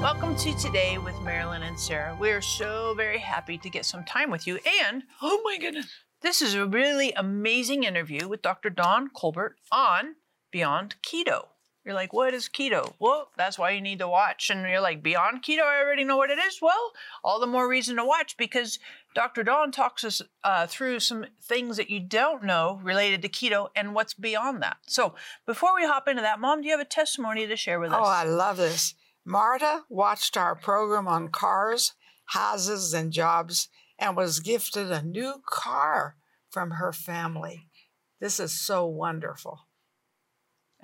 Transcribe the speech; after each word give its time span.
Welcome 0.00 0.36
to 0.36 0.56
Today 0.58 0.98
with 0.98 1.20
Marilyn 1.22 1.62
and 1.62 1.78
Sarah. 1.78 2.16
We 2.18 2.30
are 2.30 2.40
so 2.40 2.94
very 2.96 3.18
happy 3.18 3.58
to 3.58 3.70
get 3.70 3.84
some 3.84 4.04
time 4.04 4.30
with 4.30 4.46
you. 4.46 4.58
And, 4.82 5.04
oh 5.20 5.40
my 5.44 5.58
goodness, 5.58 5.86
this 6.22 6.42
is 6.42 6.54
a 6.54 6.66
really 6.66 7.12
amazing 7.12 7.84
interview 7.84 8.26
with 8.28 8.42
Dr. 8.42 8.70
Don 8.70 9.10
Colbert 9.10 9.56
on 9.70 10.16
Beyond 10.50 10.96
Keto. 11.02 11.51
You're 11.84 11.94
like, 11.94 12.12
what 12.12 12.32
is 12.32 12.48
keto? 12.48 12.92
Well, 13.00 13.30
that's 13.36 13.58
why 13.58 13.70
you 13.70 13.80
need 13.80 13.98
to 13.98 14.08
watch. 14.08 14.50
And 14.50 14.68
you're 14.68 14.80
like, 14.80 15.02
Beyond 15.02 15.42
Keto, 15.42 15.62
I 15.62 15.82
already 15.82 16.04
know 16.04 16.16
what 16.16 16.30
it 16.30 16.38
is. 16.38 16.60
Well, 16.62 16.92
all 17.24 17.40
the 17.40 17.46
more 17.46 17.68
reason 17.68 17.96
to 17.96 18.04
watch 18.04 18.36
because 18.36 18.78
Dr. 19.14 19.42
Don 19.42 19.72
talks 19.72 20.04
us 20.04 20.22
uh, 20.44 20.66
through 20.68 21.00
some 21.00 21.26
things 21.42 21.76
that 21.76 21.90
you 21.90 21.98
don't 21.98 22.44
know 22.44 22.80
related 22.84 23.20
to 23.22 23.28
keto 23.28 23.68
and 23.74 23.94
what's 23.94 24.14
beyond 24.14 24.62
that. 24.62 24.76
So 24.86 25.14
before 25.44 25.74
we 25.74 25.84
hop 25.84 26.06
into 26.06 26.22
that, 26.22 26.38
Mom, 26.38 26.60
do 26.60 26.68
you 26.68 26.72
have 26.72 26.80
a 26.80 26.88
testimony 26.88 27.46
to 27.48 27.56
share 27.56 27.80
with 27.80 27.92
us? 27.92 27.98
Oh, 28.00 28.08
I 28.08 28.24
love 28.24 28.58
this. 28.58 28.94
Marta 29.24 29.82
watched 29.88 30.36
our 30.36 30.54
program 30.54 31.08
on 31.08 31.28
cars, 31.28 31.94
houses, 32.26 32.94
and 32.94 33.12
jobs 33.12 33.68
and 33.98 34.16
was 34.16 34.40
gifted 34.40 34.90
a 34.90 35.02
new 35.02 35.34
car 35.46 36.16
from 36.50 36.72
her 36.72 36.92
family. 36.92 37.68
This 38.20 38.38
is 38.38 38.52
so 38.52 38.86
wonderful. 38.86 39.60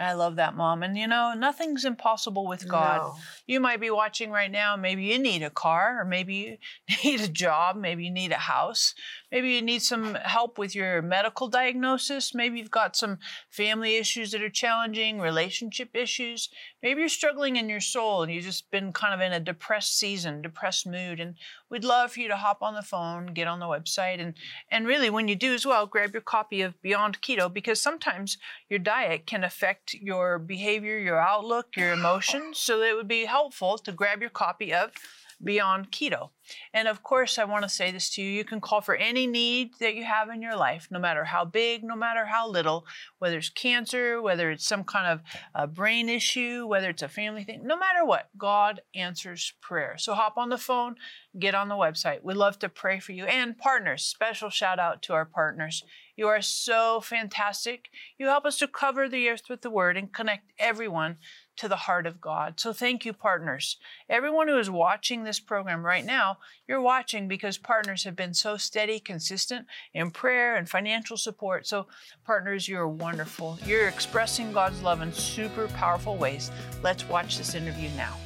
I 0.00 0.12
love 0.12 0.36
that, 0.36 0.54
Mom. 0.54 0.84
And 0.84 0.96
you 0.96 1.08
know, 1.08 1.34
nothing's 1.36 1.84
impossible 1.84 2.46
with 2.46 2.68
God. 2.68 2.98
No. 2.98 3.16
You 3.46 3.58
might 3.58 3.80
be 3.80 3.90
watching 3.90 4.30
right 4.30 4.50
now. 4.50 4.76
Maybe 4.76 5.04
you 5.04 5.18
need 5.18 5.42
a 5.42 5.50
car, 5.50 6.00
or 6.00 6.04
maybe 6.04 6.34
you 6.34 6.56
need 7.04 7.20
a 7.20 7.28
job. 7.28 7.76
Maybe 7.76 8.04
you 8.04 8.10
need 8.10 8.30
a 8.30 8.36
house. 8.36 8.94
Maybe 9.32 9.50
you 9.50 9.62
need 9.62 9.82
some 9.82 10.14
help 10.14 10.56
with 10.56 10.74
your 10.74 11.02
medical 11.02 11.48
diagnosis. 11.48 12.32
Maybe 12.32 12.58
you've 12.58 12.70
got 12.70 12.96
some 12.96 13.18
family 13.50 13.96
issues 13.96 14.30
that 14.30 14.42
are 14.42 14.48
challenging, 14.48 15.18
relationship 15.18 15.90
issues. 15.94 16.48
Maybe 16.82 17.00
you're 17.00 17.08
struggling 17.08 17.56
in 17.56 17.68
your 17.68 17.80
soul 17.80 18.22
and 18.22 18.32
you've 18.32 18.44
just 18.44 18.70
been 18.70 18.92
kind 18.92 19.12
of 19.12 19.20
in 19.20 19.32
a 19.32 19.40
depressed 19.40 19.98
season, 19.98 20.42
depressed 20.42 20.86
mood. 20.86 21.18
And 21.18 21.34
we'd 21.68 21.84
love 21.84 22.12
for 22.12 22.20
you 22.20 22.28
to 22.28 22.36
hop 22.36 22.62
on 22.62 22.74
the 22.74 22.82
phone, 22.82 23.26
get 23.26 23.48
on 23.48 23.58
the 23.58 23.66
website, 23.66 24.20
and 24.20 24.34
and 24.70 24.86
really, 24.86 25.10
when 25.10 25.28
you 25.28 25.34
do 25.34 25.52
as 25.54 25.66
well, 25.66 25.86
grab 25.86 26.12
your 26.12 26.22
copy 26.22 26.60
of 26.62 26.80
Beyond 26.82 27.20
Keto 27.20 27.52
because 27.52 27.82
sometimes 27.82 28.38
your 28.68 28.78
diet 28.78 29.26
can 29.26 29.42
affect 29.42 29.94
your 29.94 30.38
behavior, 30.38 30.98
your 30.98 31.18
outlook, 31.18 31.76
your 31.76 31.92
emotions. 31.92 32.58
So 32.58 32.80
it 32.82 32.94
would 32.94 33.08
be 33.08 33.24
helpful 33.24 33.78
to 33.78 33.92
grab 33.92 34.20
your 34.20 34.30
copy 34.30 34.72
of 34.72 34.92
Beyond 35.42 35.92
Keto. 35.92 36.30
And 36.72 36.88
of 36.88 37.02
course, 37.02 37.38
I 37.38 37.44
want 37.44 37.62
to 37.62 37.68
say 37.68 37.90
this 37.90 38.10
to 38.10 38.22
you 38.22 38.30
you 38.30 38.44
can 38.44 38.60
call 38.60 38.80
for 38.80 38.94
any 38.96 39.26
need 39.26 39.72
that 39.80 39.94
you 39.94 40.04
have 40.04 40.30
in 40.30 40.42
your 40.42 40.56
life, 40.56 40.88
no 40.90 40.98
matter 40.98 41.24
how 41.24 41.44
big, 41.44 41.84
no 41.84 41.94
matter 41.94 42.26
how 42.26 42.48
little, 42.48 42.86
whether 43.18 43.38
it's 43.38 43.50
cancer, 43.50 44.20
whether 44.20 44.50
it's 44.50 44.66
some 44.66 44.82
kind 44.82 45.20
of 45.54 45.74
brain 45.74 46.08
issue, 46.08 46.66
whether 46.66 46.90
it's 46.90 47.02
a 47.02 47.08
family 47.08 47.44
thing, 47.44 47.60
no 47.64 47.78
matter 47.78 48.04
what, 48.04 48.30
God 48.36 48.80
answers 48.94 49.52
prayer. 49.60 49.96
So 49.98 50.14
hop 50.14 50.38
on 50.38 50.48
the 50.48 50.58
phone, 50.58 50.96
get 51.38 51.54
on 51.54 51.68
the 51.68 51.74
website. 51.74 52.22
We'd 52.22 52.36
love 52.36 52.58
to 52.60 52.68
pray 52.68 52.98
for 52.98 53.12
you. 53.12 53.24
And 53.26 53.58
partners, 53.58 54.02
special 54.02 54.50
shout 54.50 54.78
out 54.78 55.02
to 55.02 55.12
our 55.12 55.26
partners. 55.26 55.84
You 56.16 56.26
are 56.26 56.42
so 56.42 57.00
fantastic. 57.00 57.90
You 58.18 58.26
help 58.26 58.44
us 58.44 58.58
to 58.58 58.66
cover 58.66 59.08
the 59.08 59.28
earth 59.28 59.44
with 59.48 59.60
the 59.60 59.70
word 59.70 59.96
and 59.96 60.12
connect 60.12 60.50
everyone 60.58 61.18
to 61.58 61.68
the 61.68 61.76
heart 61.76 62.06
of 62.06 62.20
God. 62.20 62.58
So 62.58 62.72
thank 62.72 63.04
you, 63.04 63.12
partners. 63.12 63.76
Everyone 64.08 64.48
who 64.48 64.58
is 64.58 64.70
watching 64.70 65.24
this 65.24 65.40
program 65.40 65.84
right 65.84 66.04
now, 66.04 66.38
you're 66.66 66.80
watching 66.80 67.28
because 67.28 67.58
partners 67.58 68.04
have 68.04 68.16
been 68.16 68.34
so 68.34 68.56
steady, 68.56 69.00
consistent 69.00 69.66
in 69.92 70.10
prayer 70.10 70.56
and 70.56 70.68
financial 70.68 71.16
support. 71.16 71.66
So, 71.66 71.86
partners, 72.24 72.68
you're 72.68 72.88
wonderful. 72.88 73.58
You're 73.66 73.88
expressing 73.88 74.52
God's 74.52 74.82
love 74.82 75.02
in 75.02 75.12
super 75.12 75.68
powerful 75.68 76.16
ways. 76.16 76.50
Let's 76.82 77.08
watch 77.08 77.38
this 77.38 77.54
interview 77.54 77.90
now. 77.96 78.16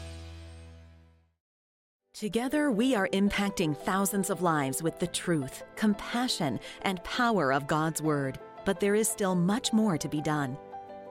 Together, 2.15 2.71
we 2.71 2.95
are 2.95 3.09
impacting 3.09 3.77
thousands 3.77 4.29
of 4.29 4.43
lives 4.43 4.83
with 4.83 4.99
the 4.99 5.07
truth, 5.07 5.65
compassion, 5.77 6.61
and 6.83 7.03
power 7.03 7.53
of 7.53 7.67
God's 7.67 8.03
Word. 8.03 8.39
But 8.65 8.79
there 8.79 8.95
is 8.95 9.09
still 9.09 9.35
much 9.35 9.73
more 9.73 9.97
to 9.97 10.09
be 10.09 10.21
done. 10.21 10.57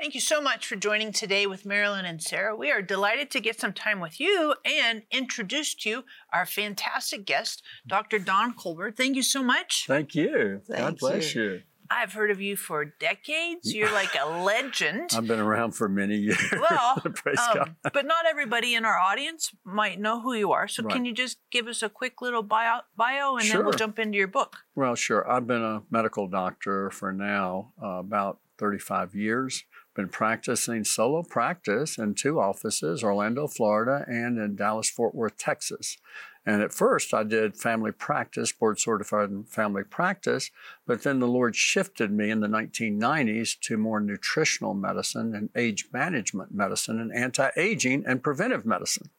Thank 0.00 0.14
you 0.14 0.20
so 0.20 0.40
much 0.40 0.64
for 0.64 0.76
joining 0.76 1.10
today 1.10 1.46
with 1.48 1.66
Marilyn 1.66 2.04
and 2.04 2.22
Sarah. 2.22 2.54
We 2.54 2.70
are 2.70 2.80
delighted 2.80 3.32
to 3.32 3.40
get 3.40 3.58
some 3.58 3.72
time 3.72 3.98
with 3.98 4.20
you 4.20 4.54
and 4.64 5.02
introduce 5.10 5.74
to 5.74 5.90
you 5.90 6.04
our 6.32 6.46
fantastic 6.46 7.24
guest, 7.26 7.64
Dr. 7.84 8.20
Don 8.20 8.54
Colbert. 8.54 8.96
Thank 8.96 9.16
you 9.16 9.24
so 9.24 9.42
much. 9.42 9.86
Thank 9.88 10.14
you. 10.14 10.60
Thank 10.68 10.78
God 10.80 10.98
bless 10.98 11.34
you. 11.34 11.42
you. 11.42 11.62
I've 11.90 12.12
heard 12.12 12.30
of 12.30 12.40
you 12.40 12.54
for 12.54 12.84
decades. 12.84 13.74
You're 13.74 13.90
like 13.92 14.10
a 14.14 14.28
legend. 14.44 15.10
I've 15.16 15.26
been 15.26 15.40
around 15.40 15.72
for 15.72 15.88
many 15.88 16.16
years. 16.16 16.38
Well, 16.70 16.94
Praise 17.14 17.38
um, 17.40 17.56
God. 17.56 17.74
but 17.92 18.06
not 18.06 18.24
everybody 18.24 18.74
in 18.76 18.84
our 18.84 18.98
audience 18.98 19.50
might 19.64 19.98
know 19.98 20.20
who 20.20 20.32
you 20.34 20.52
are. 20.52 20.68
So, 20.68 20.84
Right. 20.84 20.92
can 20.92 21.06
you 21.06 21.12
just 21.12 21.38
give 21.50 21.66
us 21.66 21.82
a 21.82 21.88
quick 21.88 22.22
little 22.22 22.42
bio, 22.44 22.80
bio 22.96 23.36
and 23.36 23.48
then 23.50 23.64
we'll 23.64 23.72
jump 23.72 23.98
into 23.98 24.16
your 24.16 24.28
book? 24.28 24.58
Well, 24.76 24.94
sure. 24.94 25.28
I've 25.28 25.48
been 25.48 25.62
a 25.62 25.82
medical 25.90 26.28
doctor 26.28 26.90
for 26.90 27.12
now 27.12 27.72
uh, 27.82 27.98
about 27.98 28.38
35 28.58 29.14
years. 29.14 29.64
Been 29.98 30.08
practicing 30.08 30.84
solo 30.84 31.24
practice 31.24 31.98
in 31.98 32.14
two 32.14 32.38
offices, 32.38 33.02
Orlando, 33.02 33.48
Florida, 33.48 34.04
and 34.06 34.38
in 34.38 34.54
Dallas, 34.54 34.88
Fort 34.88 35.12
Worth, 35.12 35.36
Texas. 35.36 35.98
And 36.46 36.62
at 36.62 36.72
first, 36.72 37.12
I 37.12 37.24
did 37.24 37.56
family 37.56 37.90
practice, 37.90 38.52
board 38.52 38.78
certified 38.78 39.30
in 39.30 39.42
family 39.42 39.82
practice, 39.82 40.52
but 40.86 41.02
then 41.02 41.18
the 41.18 41.26
Lord 41.26 41.56
shifted 41.56 42.12
me 42.12 42.30
in 42.30 42.38
the 42.38 42.46
1990s 42.46 43.58
to 43.62 43.76
more 43.76 43.98
nutritional 43.98 44.72
medicine 44.72 45.34
and 45.34 45.50
age 45.56 45.88
management 45.92 46.54
medicine 46.54 47.00
and 47.00 47.12
anti 47.12 47.48
aging 47.56 48.04
and 48.06 48.22
preventive 48.22 48.64
medicine. 48.64 49.10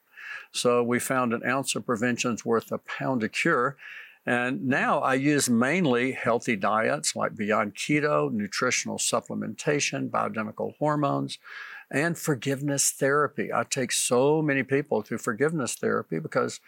So 0.54 0.82
we 0.82 0.98
found 1.00 1.34
an 1.34 1.46
ounce 1.46 1.76
of 1.76 1.86
prevention's 1.86 2.46
worth 2.46 2.72
a 2.72 2.78
pound 2.78 3.22
of 3.24 3.34
cure. 3.34 3.76
And 4.26 4.68
now 4.68 5.00
I 5.00 5.16
use 5.16 5.50
mainly 5.50 6.12
healthy 6.12 6.56
diets 6.56 7.16
like 7.16 7.36
Beyond 7.36 7.76
Keto, 7.76 8.32
nutritional 8.32 8.98
supplementation, 8.98 10.10
bioidentical 10.10 10.74
hormones, 10.78 11.40
and 11.90 12.18
forgiveness 12.18 12.92
therapy. 12.92 13.52
I 13.54 13.64
take 13.64 13.92
so 13.92 14.42
many 14.42 14.64
people 14.64 15.02
through 15.02 15.18
forgiveness 15.20 15.76
therapy 15.76 16.20
because 16.20 16.60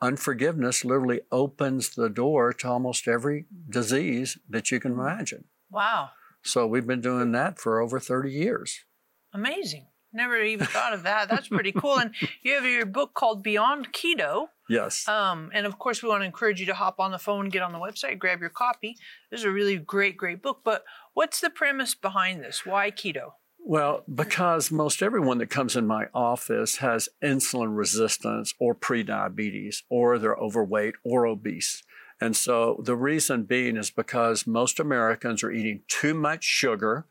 unforgiveness 0.00 0.84
literally 0.84 1.20
opens 1.32 1.90
the 1.90 2.08
door 2.08 2.52
to 2.52 2.68
almost 2.68 3.08
every 3.08 3.46
disease 3.68 4.38
that 4.48 4.70
you 4.70 4.80
can 4.80 4.92
mm-hmm. 4.92 5.00
imagine. 5.00 5.44
Wow, 5.70 6.10
So 6.42 6.66
we've 6.66 6.86
been 6.86 7.00
doing 7.00 7.32
that 7.32 7.58
for 7.58 7.80
over 7.80 8.00
30 8.00 8.30
years. 8.30 8.84
amazing. 9.32 9.86
Never 10.12 10.42
even 10.42 10.66
thought 10.66 10.92
of 10.92 11.04
that. 11.04 11.28
That's 11.28 11.48
pretty 11.48 11.72
cool. 11.72 11.98
And 11.98 12.14
you 12.42 12.54
have 12.54 12.64
your 12.64 12.86
book 12.86 13.14
called 13.14 13.42
Beyond 13.42 13.92
Keto. 13.92 14.48
Yes. 14.68 15.06
Um, 15.08 15.50
and 15.54 15.66
of 15.66 15.78
course, 15.78 16.02
we 16.02 16.08
want 16.08 16.22
to 16.22 16.26
encourage 16.26 16.60
you 16.60 16.66
to 16.66 16.74
hop 16.74 16.98
on 16.98 17.12
the 17.12 17.18
phone, 17.18 17.48
get 17.48 17.62
on 17.62 17.72
the 17.72 17.78
website, 17.78 18.18
grab 18.18 18.40
your 18.40 18.50
copy. 18.50 18.96
This 19.30 19.40
is 19.40 19.46
a 19.46 19.50
really 19.50 19.76
great, 19.76 20.16
great 20.16 20.42
book. 20.42 20.60
But 20.64 20.84
what's 21.14 21.40
the 21.40 21.50
premise 21.50 21.94
behind 21.94 22.42
this? 22.42 22.66
Why 22.66 22.90
keto? 22.90 23.32
Well, 23.62 24.04
because 24.12 24.70
most 24.70 25.02
everyone 25.02 25.38
that 25.38 25.50
comes 25.50 25.76
in 25.76 25.86
my 25.86 26.06
office 26.14 26.76
has 26.76 27.08
insulin 27.22 27.76
resistance 27.76 28.54
or 28.58 28.74
prediabetes, 28.74 29.82
or 29.88 30.18
they're 30.18 30.34
overweight 30.34 30.94
or 31.04 31.26
obese. 31.26 31.82
And 32.20 32.36
so 32.36 32.82
the 32.84 32.96
reason 32.96 33.44
being 33.44 33.76
is 33.76 33.90
because 33.90 34.46
most 34.46 34.80
Americans 34.80 35.42
are 35.42 35.50
eating 35.52 35.82
too 35.88 36.14
much 36.14 36.44
sugar, 36.44 37.06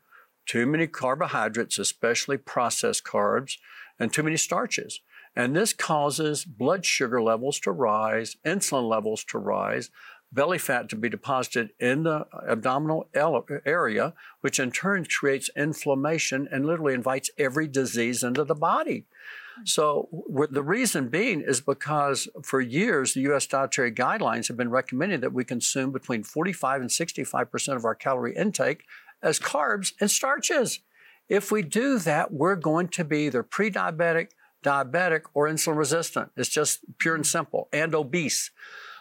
too 0.50 0.66
many 0.66 0.88
carbohydrates, 0.88 1.78
especially 1.78 2.36
processed 2.36 3.04
carbs, 3.04 3.58
and 4.00 4.12
too 4.12 4.24
many 4.24 4.36
starches. 4.36 4.98
And 5.36 5.54
this 5.54 5.72
causes 5.72 6.44
blood 6.44 6.84
sugar 6.84 7.22
levels 7.22 7.60
to 7.60 7.70
rise, 7.70 8.36
insulin 8.44 8.88
levels 8.88 9.22
to 9.26 9.38
rise, 9.38 9.90
belly 10.32 10.58
fat 10.58 10.88
to 10.88 10.96
be 10.96 11.08
deposited 11.08 11.70
in 11.78 12.02
the 12.02 12.26
abdominal 12.48 13.08
area, 13.14 14.12
which 14.40 14.58
in 14.58 14.72
turn 14.72 15.04
creates 15.04 15.50
inflammation 15.56 16.48
and 16.50 16.66
literally 16.66 16.94
invites 16.94 17.30
every 17.38 17.68
disease 17.68 18.24
into 18.24 18.42
the 18.42 18.56
body. 18.56 19.04
So 19.64 20.08
the 20.50 20.62
reason 20.64 21.10
being 21.10 21.42
is 21.42 21.60
because 21.60 22.26
for 22.42 22.60
years 22.60 23.14
the 23.14 23.20
U.S. 23.22 23.46
dietary 23.46 23.92
guidelines 23.92 24.48
have 24.48 24.56
been 24.56 24.70
recommending 24.70 25.20
that 25.20 25.32
we 25.32 25.44
consume 25.44 25.92
between 25.92 26.24
45 26.24 26.80
and 26.80 26.90
65 26.90 27.50
percent 27.50 27.76
of 27.76 27.84
our 27.84 27.94
calorie 27.94 28.34
intake 28.34 28.84
as 29.22 29.38
carbs 29.38 29.92
and 30.00 30.10
starches. 30.10 30.80
If 31.28 31.52
we 31.52 31.62
do 31.62 31.98
that, 32.00 32.32
we're 32.32 32.56
going 32.56 32.88
to 32.88 33.04
be 33.04 33.26
either 33.26 33.42
pre-diabetic, 33.42 34.28
diabetic, 34.64 35.22
or 35.32 35.48
insulin 35.48 35.76
resistant. 35.76 36.30
It's 36.36 36.48
just 36.48 36.80
pure 36.98 37.14
and 37.14 37.26
simple, 37.26 37.68
and 37.72 37.94
obese. 37.94 38.50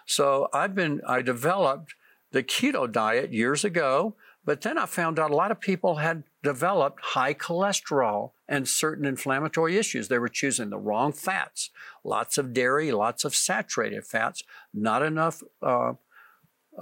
So 0.06 0.48
I've 0.54 0.76
been, 0.76 1.02
I 1.08 1.22
developed 1.22 1.96
the 2.32 2.44
keto 2.44 2.92
diet 2.92 3.34
years 3.34 3.64
ago, 3.66 4.16
but 4.46 4.62
then 4.62 4.78
I 4.78 4.86
found 4.86 5.20
out 5.20 5.32
a 5.32 5.36
lot 5.36 5.52
of 5.52 5.60
people 5.60 5.96
had 5.96 6.24
developed 6.42 7.00
high 7.04 7.34
cholesterol 7.34 8.32
and 8.48 8.68
certain 8.68 9.06
inflammatory 9.06 9.78
issues. 9.78 10.08
They 10.08 10.18
were 10.18 10.30
choosing 10.30 10.70
the 10.70 10.78
wrong 10.78 11.12
fats, 11.12 11.70
lots 12.04 12.38
of 12.38 12.54
dairy, 12.54 12.92
lots 12.92 13.26
of 13.26 13.36
saturated 13.36 14.06
fats, 14.06 14.44
not 14.74 15.04
enough 15.04 15.44
uh, 15.62 15.94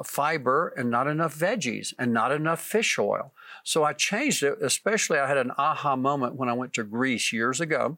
fiber, 0.06 0.74
and 0.78 0.90
not 0.90 1.08
enough 1.08 1.38
veggies, 1.38 1.94
and 1.98 2.14
not 2.14 2.32
enough 2.32 2.62
fish 2.62 2.98
oil. 3.00 3.34
So 3.64 3.84
I 3.84 3.94
changed 3.94 4.44
it, 4.44 4.58
especially 4.62 5.20
I 5.20 5.28
had 5.28 5.38
an 5.38 5.52
aha 5.58 5.96
moment 5.96 6.36
when 6.36 6.50
I 6.50 6.54
went 6.54 6.74
to 6.74 6.84
Greece 6.84 7.34
years 7.34 7.60
ago. 7.60 7.98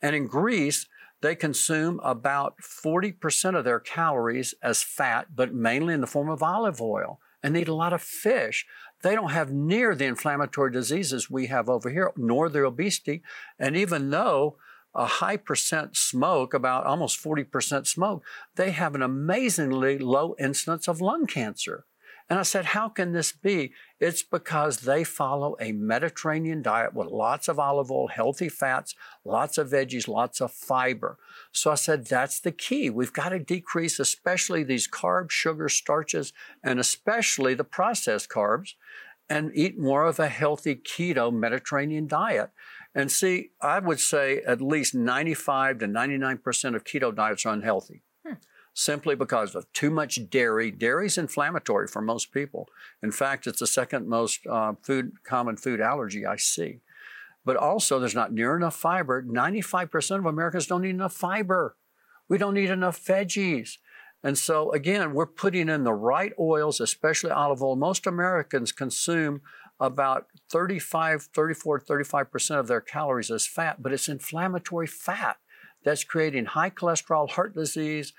And 0.00 0.16
in 0.16 0.26
Greece, 0.26 0.86
they 1.20 1.36
consume 1.36 2.00
about 2.02 2.56
40% 2.60 3.56
of 3.56 3.64
their 3.64 3.80
calories 3.80 4.54
as 4.62 4.82
fat, 4.82 5.36
but 5.36 5.54
mainly 5.54 5.94
in 5.94 6.00
the 6.00 6.06
form 6.06 6.28
of 6.28 6.42
olive 6.42 6.80
oil 6.80 7.20
and 7.42 7.56
eat 7.56 7.68
a 7.68 7.74
lot 7.74 7.92
of 7.92 8.02
fish. 8.02 8.66
They 9.02 9.14
don't 9.14 9.30
have 9.30 9.52
near 9.52 9.94
the 9.94 10.04
inflammatory 10.04 10.70
diseases 10.70 11.30
we 11.30 11.46
have 11.46 11.68
over 11.68 11.90
here, 11.90 12.12
nor 12.16 12.48
the 12.48 12.64
obesity. 12.64 13.22
And 13.58 13.76
even 13.76 14.10
though 14.10 14.56
a 14.94 15.06
high 15.06 15.36
percent 15.36 15.96
smoke, 15.96 16.54
about 16.54 16.86
almost 16.86 17.22
40% 17.22 17.86
smoke, 17.86 18.24
they 18.56 18.70
have 18.70 18.94
an 18.94 19.02
amazingly 19.02 19.98
low 19.98 20.34
incidence 20.38 20.88
of 20.88 21.00
lung 21.00 21.26
cancer. 21.26 21.84
And 22.28 22.38
I 22.38 22.44
said, 22.44 22.66
How 22.66 22.88
can 22.88 23.12
this 23.12 23.32
be? 23.32 23.72
It's 24.00 24.22
because 24.22 24.78
they 24.78 25.04
follow 25.04 25.56
a 25.60 25.72
Mediterranean 25.72 26.62
diet 26.62 26.94
with 26.94 27.08
lots 27.08 27.48
of 27.48 27.58
olive 27.58 27.90
oil, 27.90 28.08
healthy 28.08 28.48
fats, 28.48 28.94
lots 29.24 29.58
of 29.58 29.68
veggies, 29.68 30.08
lots 30.08 30.40
of 30.40 30.52
fiber. 30.52 31.18
So 31.52 31.70
I 31.70 31.74
said, 31.74 32.06
That's 32.06 32.40
the 32.40 32.52
key. 32.52 32.88
We've 32.90 33.12
got 33.12 33.30
to 33.30 33.38
decrease, 33.38 33.98
especially 33.98 34.62
these 34.62 34.88
carbs, 34.88 35.30
sugars, 35.30 35.74
starches, 35.74 36.32
and 36.62 36.80
especially 36.80 37.54
the 37.54 37.64
processed 37.64 38.30
carbs, 38.30 38.74
and 39.28 39.50
eat 39.54 39.78
more 39.78 40.06
of 40.06 40.18
a 40.18 40.28
healthy 40.28 40.74
keto 40.74 41.32
Mediterranean 41.32 42.06
diet. 42.06 42.50
And 42.94 43.10
see, 43.10 43.50
I 43.60 43.78
would 43.78 44.00
say 44.00 44.42
at 44.46 44.60
least 44.60 44.94
95 44.94 45.78
to 45.78 45.86
99% 45.86 46.76
of 46.76 46.84
keto 46.84 47.14
diets 47.14 47.46
are 47.46 47.54
unhealthy 47.54 48.02
simply 48.74 49.14
because 49.14 49.54
of 49.54 49.70
too 49.72 49.90
much 49.90 50.30
dairy. 50.30 50.70
Dairy 50.70 51.06
is 51.06 51.18
inflammatory 51.18 51.86
for 51.86 52.00
most 52.00 52.32
people. 52.32 52.68
In 53.02 53.12
fact, 53.12 53.46
it's 53.46 53.60
the 53.60 53.66
second 53.66 54.08
most 54.08 54.46
uh, 54.46 54.74
food 54.82 55.12
common 55.24 55.56
food 55.56 55.80
allergy 55.80 56.24
I 56.24 56.36
see. 56.36 56.80
But 57.44 57.56
also, 57.56 57.98
there's 57.98 58.14
not 58.14 58.32
near 58.32 58.56
enough 58.56 58.76
fiber. 58.76 59.22
95% 59.22 60.18
of 60.18 60.26
Americans 60.26 60.66
don't 60.66 60.84
eat 60.84 60.90
enough 60.90 61.12
fiber. 61.12 61.76
We 62.28 62.38
don't 62.38 62.56
eat 62.56 62.70
enough 62.70 63.04
veggies. 63.04 63.78
And 64.22 64.38
so, 64.38 64.70
again, 64.70 65.12
we're 65.12 65.26
putting 65.26 65.68
in 65.68 65.82
the 65.82 65.92
right 65.92 66.32
oils, 66.38 66.80
especially 66.80 67.32
olive 67.32 67.60
oil. 67.60 67.74
Most 67.74 68.06
Americans 68.06 68.70
consume 68.70 69.42
about 69.82 70.26
35, 70.50 71.28
34, 71.34 71.80
35% 71.80 72.58
of 72.58 72.68
their 72.68 72.80
calories 72.80 73.30
as 73.30 73.46
fat, 73.46 73.82
but 73.82 73.92
it's 73.92 74.08
inflammatory 74.08 74.86
fat 74.86 75.36
that's 75.84 76.04
creating 76.04 76.46
high 76.46 76.70
cholesterol, 76.70 77.28
heart 77.28 77.54
disease, 77.54 78.12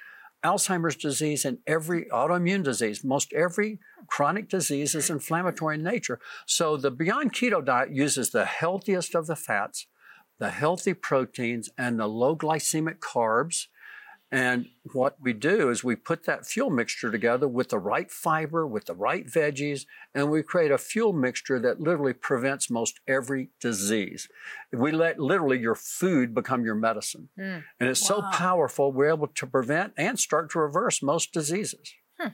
Alzheimer's 0.43 0.97
disease 0.97 1.45
and 1.45 1.59
every 1.65 2.05
autoimmune 2.05 2.63
disease, 2.63 3.03
most 3.03 3.31
every 3.31 3.79
chronic 4.07 4.49
disease 4.49 4.93
is 4.93 5.09
inflammatory 5.09 5.75
in 5.75 5.83
nature. 5.83 6.19
So 6.45 6.75
the 6.75 6.91
Beyond 6.91 7.33
Keto 7.33 7.63
diet 7.63 7.91
uses 7.91 8.31
the 8.31 8.43
healthiest 8.43 9.15
of 9.15 9.27
the 9.27 9.37
fats, 9.37 9.87
the 10.39 10.49
healthy 10.49 10.93
proteins, 10.93 11.69
and 11.77 11.97
the 11.97 12.07
low 12.07 12.35
glycemic 12.35 12.99
carbs 12.99 13.67
and 14.33 14.65
what 14.93 15.17
we 15.21 15.31
do 15.31 15.69
is 15.69 15.83
we 15.83 15.95
put 15.95 16.23
that 16.23 16.47
fuel 16.47 16.71
mixture 16.71 17.11
together 17.11 17.47
with 17.47 17.69
the 17.69 17.77
right 17.77 18.09
fiber, 18.09 18.65
with 18.65 18.85
the 18.85 18.95
right 18.95 19.27
veggies, 19.27 19.85
and 20.15 20.31
we 20.31 20.41
create 20.41 20.71
a 20.71 20.79
fuel 20.79 21.13
mixture 21.13 21.59
that 21.59 21.79
literally 21.79 22.13
prevents 22.13 22.67
most 22.67 22.99
every 23.07 23.49
disease. 23.59 24.27
We 24.71 24.91
let 24.91 25.19
literally 25.19 25.59
your 25.59 25.75
food 25.75 26.33
become 26.33 26.65
your 26.65 26.73
medicine. 26.73 27.29
Mm. 27.39 27.63
And 27.79 27.89
it's 27.89 28.01
wow. 28.09 28.21
so 28.21 28.21
powerful, 28.35 28.91
we're 28.91 29.09
able 29.13 29.27
to 29.27 29.45
prevent 29.45 29.93
and 29.97 30.17
start 30.17 30.49
to 30.53 30.59
reverse 30.59 31.03
most 31.03 31.31
diseases. 31.31 31.93
Hmm. 32.19 32.29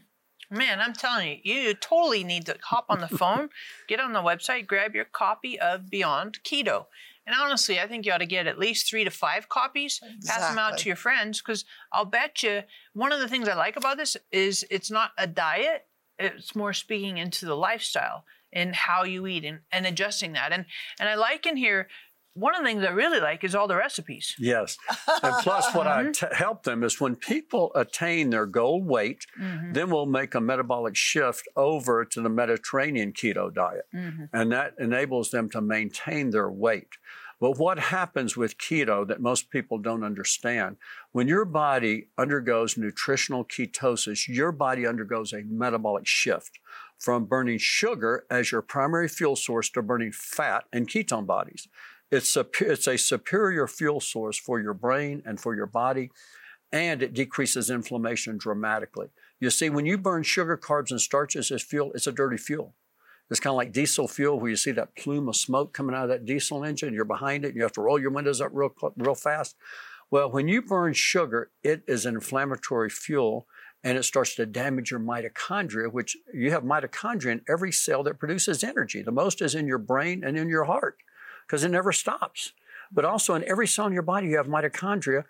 Man, 0.49 0.79
I'm 0.79 0.93
telling 0.93 1.41
you, 1.43 1.53
you 1.53 1.73
totally 1.73 2.23
need 2.23 2.45
to 2.45 2.55
hop 2.63 2.85
on 2.87 3.01
the 3.01 3.09
phone, 3.09 3.49
get 3.89 3.99
on 3.99 4.13
the 4.13 4.21
website, 4.21 4.67
grab 4.67 4.95
your 4.95 5.03
copy 5.03 5.59
of 5.59 5.89
Beyond 5.89 6.39
Keto. 6.45 6.85
And 7.29 7.37
honestly, 7.39 7.79
I 7.79 7.85
think 7.85 8.07
you 8.07 8.11
ought 8.11 8.17
to 8.17 8.25
get 8.25 8.47
at 8.47 8.57
least 8.57 8.89
three 8.89 9.03
to 9.03 9.11
five 9.11 9.49
copies, 9.49 9.99
exactly. 10.01 10.27
pass 10.27 10.49
them 10.49 10.57
out 10.57 10.79
to 10.79 10.89
your 10.89 10.95
friends, 10.95 11.41
because 11.41 11.63
I'll 11.93 12.05
bet 12.05 12.41
you 12.41 12.63
one 12.93 13.11
of 13.11 13.19
the 13.19 13.27
things 13.27 13.47
I 13.47 13.53
like 13.53 13.77
about 13.77 13.97
this 13.97 14.17
is 14.31 14.65
it's 14.71 14.89
not 14.89 15.11
a 15.15 15.27
diet, 15.27 15.85
it's 16.17 16.55
more 16.55 16.73
speaking 16.73 17.19
into 17.19 17.45
the 17.45 17.55
lifestyle 17.55 18.25
and 18.51 18.73
how 18.73 19.03
you 19.03 19.27
eat 19.27 19.45
and, 19.45 19.59
and 19.71 19.85
adjusting 19.85 20.33
that. 20.33 20.51
And 20.51 20.65
and 20.99 21.07
I 21.07 21.13
like 21.13 21.45
in 21.45 21.55
here 21.55 21.87
one 22.33 22.55
of 22.55 22.61
the 22.61 22.67
things 22.67 22.83
I 22.83 22.89
really 22.91 23.19
like 23.19 23.43
is 23.43 23.53
all 23.53 23.67
the 23.67 23.75
recipes. 23.75 24.35
Yes. 24.39 24.77
And 25.21 25.35
plus, 25.41 25.73
what 25.75 25.87
I 25.87 26.03
mm-hmm. 26.03 26.11
t- 26.11 26.35
help 26.35 26.63
them 26.63 26.83
is 26.83 27.01
when 27.01 27.15
people 27.15 27.71
attain 27.75 28.29
their 28.29 28.45
goal 28.45 28.81
weight, 28.81 29.25
mm-hmm. 29.39 29.73
then 29.73 29.89
we'll 29.89 30.05
make 30.05 30.35
a 30.35 30.41
metabolic 30.41 30.95
shift 30.95 31.47
over 31.55 32.05
to 32.05 32.21
the 32.21 32.29
Mediterranean 32.29 33.13
keto 33.13 33.53
diet. 33.53 33.85
Mm-hmm. 33.93 34.25
And 34.31 34.51
that 34.51 34.75
enables 34.79 35.31
them 35.31 35.49
to 35.49 35.61
maintain 35.61 36.29
their 36.29 36.49
weight. 36.49 36.93
But 37.39 37.57
what 37.57 37.79
happens 37.79 38.35
with 38.35 38.57
keto 38.57 39.07
that 39.07 39.21
most 39.21 39.49
people 39.49 39.77
don't 39.77 40.03
understand, 40.03 40.75
when 41.13 41.27
your 41.27 41.45
body 41.45 42.09
undergoes 42.17 42.77
nutritional 42.77 43.45
ketosis, 43.45 44.27
your 44.27 44.51
body 44.51 44.85
undergoes 44.85 45.31
a 45.31 45.43
metabolic 45.43 46.05
shift 46.05 46.59
from 46.97 47.25
burning 47.25 47.57
sugar 47.57 48.25
as 48.29 48.51
your 48.51 48.61
primary 48.61 49.07
fuel 49.07 49.37
source 49.37 49.69
to 49.69 49.81
burning 49.81 50.11
fat 50.11 50.65
and 50.73 50.89
ketone 50.89 51.25
bodies. 51.25 51.69
It's 52.11 52.35
a, 52.35 52.45
it's 52.59 52.87
a 52.87 52.97
superior 52.97 53.67
fuel 53.67 54.01
source 54.01 54.37
for 54.37 54.59
your 54.59 54.73
brain 54.73 55.21
and 55.25 55.39
for 55.39 55.55
your 55.55 55.67
body, 55.67 56.11
and 56.73 57.01
it 57.01 57.13
decreases 57.13 57.69
inflammation 57.69 58.37
dramatically. 58.37 59.07
You 59.39 59.49
see, 59.49 59.69
when 59.69 59.85
you 59.85 59.97
burn 59.97 60.23
sugar, 60.23 60.57
carbs, 60.57 60.91
and 60.91 60.99
starches 60.99 61.51
as 61.51 61.63
fuel, 61.63 61.91
it's 61.93 62.07
a 62.07 62.11
dirty 62.11 62.37
fuel. 62.37 62.75
It's 63.29 63.39
kind 63.39 63.51
of 63.51 63.57
like 63.57 63.71
diesel 63.71 64.07
fuel 64.07 64.39
where 64.39 64.49
you 64.49 64.55
see 64.55 64.71
that 64.71 64.95
plume 64.95 65.29
of 65.29 65.35
smoke 65.35 65.73
coming 65.73 65.95
out 65.95 66.03
of 66.03 66.09
that 66.09 66.25
diesel 66.25 66.63
engine. 66.63 66.93
You're 66.93 67.05
behind 67.05 67.45
it 67.45 67.49
and 67.49 67.57
you 67.57 67.63
have 67.63 67.73
to 67.73 67.81
roll 67.81 67.99
your 67.99 68.11
windows 68.11 68.41
up 68.41 68.51
real, 68.53 68.73
real 68.97 69.15
fast. 69.15 69.55
Well, 70.09 70.31
when 70.31 70.47
you 70.47 70.63
burn 70.63 70.93
sugar, 70.93 71.51
it 71.63 71.83
is 71.87 72.05
an 72.05 72.15
inflammatory 72.15 72.89
fuel 72.89 73.45
and 73.83 73.97
it 73.97 74.03
starts 74.03 74.35
to 74.35 74.45
damage 74.45 74.91
your 74.91 74.99
mitochondria, 74.99 75.91
which 75.91 76.17
you 76.33 76.51
have 76.51 76.63
mitochondria 76.63 77.31
in 77.33 77.41
every 77.47 77.71
cell 77.71 78.03
that 78.03 78.19
produces 78.19 78.63
energy. 78.63 79.01
The 79.03 79.11
most 79.11 79.41
is 79.41 79.55
in 79.55 79.67
your 79.67 79.77
brain 79.77 80.23
and 80.23 80.37
in 80.37 80.49
your 80.49 80.65
heart 80.65 80.97
because 81.45 81.63
it 81.63 81.69
never 81.69 81.91
stops. 81.91 82.53
But 82.91 83.05
also 83.05 83.35
in 83.35 83.47
every 83.47 83.67
cell 83.67 83.85
in 83.85 83.93
your 83.93 84.01
body, 84.01 84.27
you 84.27 84.37
have 84.37 84.47
mitochondria 84.47 85.25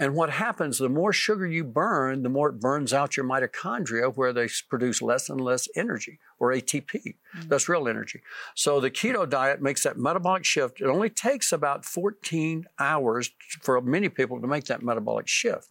and 0.00 0.14
what 0.14 0.30
happens, 0.30 0.78
the 0.78 0.88
more 0.88 1.12
sugar 1.12 1.46
you 1.46 1.62
burn, 1.62 2.22
the 2.22 2.30
more 2.30 2.48
it 2.48 2.58
burns 2.58 2.94
out 2.94 3.18
your 3.18 3.26
mitochondria, 3.26 4.16
where 4.16 4.32
they 4.32 4.48
produce 4.70 5.02
less 5.02 5.28
and 5.28 5.38
less 5.38 5.68
energy, 5.76 6.18
or 6.38 6.52
ATP. 6.52 6.86
Mm-hmm. 6.86 7.48
That's 7.48 7.68
real 7.68 7.86
energy. 7.86 8.22
So 8.54 8.80
the 8.80 8.90
keto 8.90 9.28
diet 9.28 9.60
makes 9.60 9.82
that 9.82 9.98
metabolic 9.98 10.46
shift. 10.46 10.80
It 10.80 10.86
only 10.86 11.10
takes 11.10 11.52
about 11.52 11.84
14 11.84 12.64
hours 12.78 13.30
for 13.60 13.78
many 13.82 14.08
people 14.08 14.40
to 14.40 14.46
make 14.46 14.64
that 14.64 14.82
metabolic 14.82 15.28
shift. 15.28 15.68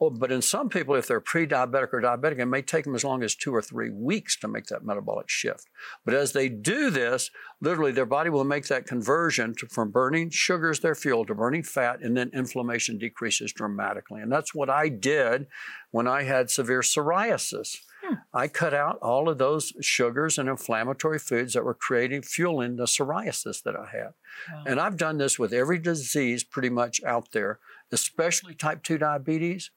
Well, 0.00 0.08
but 0.08 0.32
in 0.32 0.40
some 0.40 0.70
people, 0.70 0.94
if 0.94 1.06
they're 1.06 1.20
pre-diabetic 1.20 1.92
or 1.92 2.00
diabetic, 2.00 2.38
it 2.38 2.46
may 2.46 2.62
take 2.62 2.84
them 2.84 2.94
as 2.94 3.04
long 3.04 3.22
as 3.22 3.34
two 3.34 3.54
or 3.54 3.60
three 3.60 3.90
weeks 3.90 4.34
to 4.38 4.48
make 4.48 4.64
that 4.66 4.82
metabolic 4.82 5.28
shift. 5.28 5.68
But 6.06 6.14
as 6.14 6.32
they 6.32 6.48
do 6.48 6.88
this, 6.88 7.30
literally 7.60 7.92
their 7.92 8.06
body 8.06 8.30
will 8.30 8.44
make 8.44 8.66
that 8.68 8.86
conversion 8.86 9.54
to, 9.56 9.66
from 9.66 9.90
burning 9.90 10.30
sugar 10.30 10.70
as 10.70 10.80
their 10.80 10.94
fuel 10.94 11.26
to 11.26 11.34
burning 11.34 11.64
fat, 11.64 12.00
and 12.00 12.16
then 12.16 12.30
inflammation 12.32 12.96
decreases 12.96 13.52
dramatically. 13.52 14.22
And 14.22 14.32
that's 14.32 14.54
what 14.54 14.70
I 14.70 14.88
did 14.88 15.48
when 15.90 16.08
I 16.08 16.22
had 16.22 16.48
severe 16.48 16.80
psoriasis. 16.80 17.76
Hmm. 18.02 18.14
I 18.32 18.48
cut 18.48 18.72
out 18.72 18.98
all 19.02 19.28
of 19.28 19.36
those 19.36 19.74
sugars 19.82 20.38
and 20.38 20.48
inflammatory 20.48 21.18
foods 21.18 21.52
that 21.52 21.64
were 21.66 21.74
creating, 21.74 22.22
fueling 22.22 22.76
the 22.76 22.84
psoriasis 22.84 23.62
that 23.64 23.76
I 23.76 23.84
had. 23.92 24.14
Wow. 24.50 24.64
And 24.66 24.80
I've 24.80 24.96
done 24.96 25.18
this 25.18 25.38
with 25.38 25.52
every 25.52 25.78
disease 25.78 26.42
pretty 26.42 26.70
much 26.70 27.02
out 27.04 27.32
there, 27.32 27.58
especially 27.92 28.54
type 28.54 28.82
2 28.82 28.96
diabetes 28.96 29.70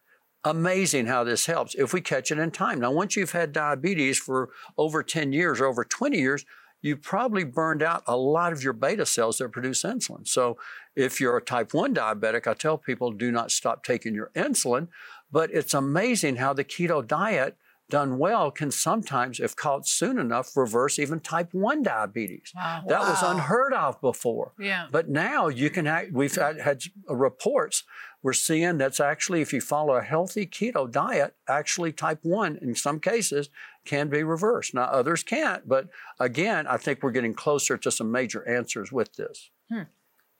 amazing 0.45 1.05
how 1.05 1.23
this 1.23 1.45
helps 1.45 1.75
if 1.75 1.93
we 1.93 2.01
catch 2.01 2.31
it 2.31 2.39
in 2.39 2.51
time. 2.51 2.79
Now, 2.79 2.91
once 2.91 3.15
you've 3.15 3.31
had 3.31 3.53
diabetes 3.53 4.17
for 4.17 4.49
over 4.77 5.03
10 5.03 5.33
years 5.33 5.59
or 5.59 5.65
over 5.65 5.83
20 5.83 6.17
years, 6.17 6.45
you've 6.81 7.01
probably 7.01 7.43
burned 7.43 7.81
out 7.81 8.03
a 8.07 8.17
lot 8.17 8.51
of 8.53 8.63
your 8.63 8.73
beta 8.73 9.05
cells 9.05 9.37
that 9.37 9.51
produce 9.51 9.83
insulin. 9.83 10.27
So, 10.27 10.57
if 10.95 11.19
you're 11.19 11.37
a 11.37 11.41
type 11.41 11.73
1 11.73 11.95
diabetic, 11.95 12.45
I 12.45 12.53
tell 12.53 12.77
people 12.77 13.11
do 13.11 13.31
not 13.31 13.51
stop 13.51 13.83
taking 13.83 14.13
your 14.13 14.31
insulin. 14.35 14.89
But 15.31 15.49
it's 15.51 15.73
amazing 15.73 16.35
how 16.35 16.53
the 16.53 16.63
keto 16.63 17.05
diet 17.05 17.57
done 17.89 18.17
well 18.17 18.51
can 18.51 18.71
sometimes, 18.71 19.39
if 19.39 19.55
caught 19.55 19.87
soon 19.87 20.17
enough, 20.17 20.55
reverse 20.55 20.99
even 20.99 21.19
type 21.19 21.49
1 21.53 21.83
diabetes. 21.83 22.51
Wow. 22.55 22.83
That 22.87 23.01
wow. 23.01 23.09
was 23.09 23.23
unheard 23.23 23.73
of 23.73 23.99
before. 24.01 24.53
Yeah. 24.59 24.87
But 24.91 25.09
now 25.09 25.47
you 25.47 25.69
can, 25.69 25.87
act, 25.87 26.11
we've 26.11 26.35
had, 26.35 26.61
had 26.61 26.81
reports 27.07 27.83
we're 28.23 28.33
seeing 28.33 28.77
that's 28.77 28.99
actually, 28.99 29.41
if 29.41 29.53
you 29.53 29.61
follow 29.61 29.95
a 29.95 30.01
healthy 30.01 30.47
keto 30.47 30.89
diet, 30.89 31.35
actually 31.47 31.91
type 31.91 32.19
1 32.23 32.57
in 32.61 32.73
some 32.73 32.99
cases 32.99 33.49
can 33.85 34.09
be 34.09 34.23
reversed. 34.23 34.73
Now, 34.73 34.85
others 34.85 35.23
can't, 35.23 35.67
but 35.67 35.89
again, 36.19 36.65
I 36.65 36.77
think 36.77 37.03
we're 37.03 37.11
getting 37.11 37.33
closer 37.33 37.77
to 37.77 37.91
some 37.91 38.11
major 38.11 38.47
answers 38.47 38.91
with 38.91 39.13
this. 39.15 39.49
Hmm. 39.69 39.83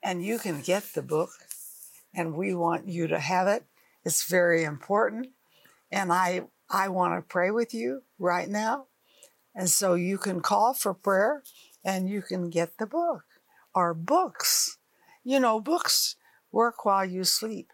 And 0.02 0.24
you 0.24 0.38
can 0.38 0.62
get 0.62 0.94
the 0.94 1.02
book, 1.02 1.30
and 2.14 2.34
we 2.34 2.54
want 2.54 2.88
you 2.88 3.06
to 3.06 3.18
have 3.18 3.46
it. 3.46 3.64
It's 4.04 4.28
very 4.28 4.64
important. 4.64 5.28
And 5.92 6.12
I 6.12 6.42
I 6.70 6.88
want 6.88 7.14
to 7.14 7.22
pray 7.22 7.50
with 7.50 7.74
you 7.74 8.02
right 8.18 8.48
now. 8.48 8.86
And 9.54 9.68
so 9.68 9.94
you 9.94 10.18
can 10.18 10.40
call 10.40 10.74
for 10.74 10.92
prayer 10.92 11.42
and 11.84 12.08
you 12.08 12.22
can 12.22 12.50
get 12.50 12.78
the 12.78 12.86
book 12.86 13.24
or 13.74 13.94
books. 13.94 14.78
You 15.22 15.40
know, 15.40 15.60
books 15.60 16.16
work 16.50 16.84
while 16.84 17.04
you 17.04 17.24
sleep. 17.24 17.70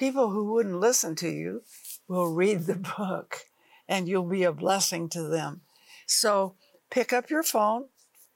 People 0.00 0.30
who 0.30 0.54
wouldn't 0.54 0.80
listen 0.80 1.14
to 1.16 1.28
you 1.28 1.62
will 2.08 2.32
read 2.32 2.60
the 2.60 2.74
book 2.98 3.44
and 3.86 4.08
you'll 4.08 4.22
be 4.22 4.44
a 4.44 4.50
blessing 4.50 5.10
to 5.10 5.24
them. 5.24 5.60
So 6.06 6.54
pick 6.90 7.12
up 7.12 7.28
your 7.28 7.42
phone, 7.42 7.84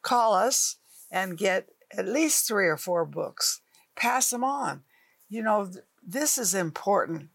call 0.02 0.34
us, 0.34 0.76
and 1.10 1.38
get 1.38 1.70
at 1.96 2.06
least 2.06 2.46
three 2.46 2.66
or 2.66 2.76
four 2.76 3.06
books. 3.06 3.62
Pass 3.96 4.28
them 4.28 4.44
on. 4.44 4.82
You 5.30 5.42
know, 5.42 5.70
this 6.06 6.36
is 6.36 6.54
important 6.54 7.30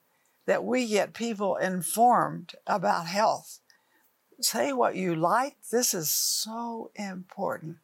that 0.46 0.64
we 0.64 0.88
get 0.88 1.16
people 1.16 1.56
informed 1.56 2.54
about 2.68 3.08
health. 3.08 3.62
Say 4.42 4.72
what 4.72 4.96
you 4.96 5.16
like. 5.16 5.56
This 5.72 5.96
is 5.96 6.12
so 6.12 6.92
important. 6.94 7.78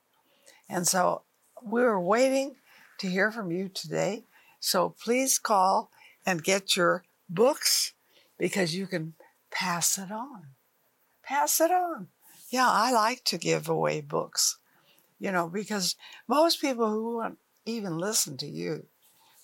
And 0.69 0.87
so 0.87 1.23
we're 1.63 1.99
waiting 1.99 2.57
to 2.99 3.07
hear 3.07 3.31
from 3.31 3.51
you 3.51 3.67
today. 3.67 4.25
So 4.59 4.89
please 4.89 5.39
call 5.39 5.89
and 6.25 6.43
get 6.43 6.75
your 6.75 7.03
books 7.29 7.93
because 8.37 8.75
you 8.75 8.87
can 8.87 9.13
pass 9.51 9.97
it 9.97 10.11
on. 10.11 10.47
Pass 11.23 11.61
it 11.61 11.71
on. 11.71 12.07
Yeah, 12.49 12.69
I 12.69 12.91
like 12.91 13.23
to 13.25 13.37
give 13.37 13.67
away 13.67 14.01
books, 14.01 14.57
you 15.19 15.31
know, 15.31 15.47
because 15.47 15.95
most 16.27 16.61
people 16.61 16.89
who 16.89 17.17
won't 17.17 17.39
even 17.65 17.97
listen 17.97 18.37
to 18.37 18.47
you 18.47 18.87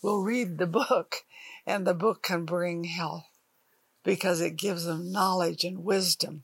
will 0.02 0.24
read 0.24 0.58
the 0.58 0.68
book 0.68 1.18
and 1.66 1.86
the 1.86 1.94
book 1.94 2.24
can 2.24 2.46
bring 2.46 2.84
health 2.86 3.28
because 4.04 4.42
it 4.42 4.56
gives 4.56 4.86
them 4.86 5.12
knowledge 5.12 5.64
and 5.64 5.84
wisdom. 5.84 6.44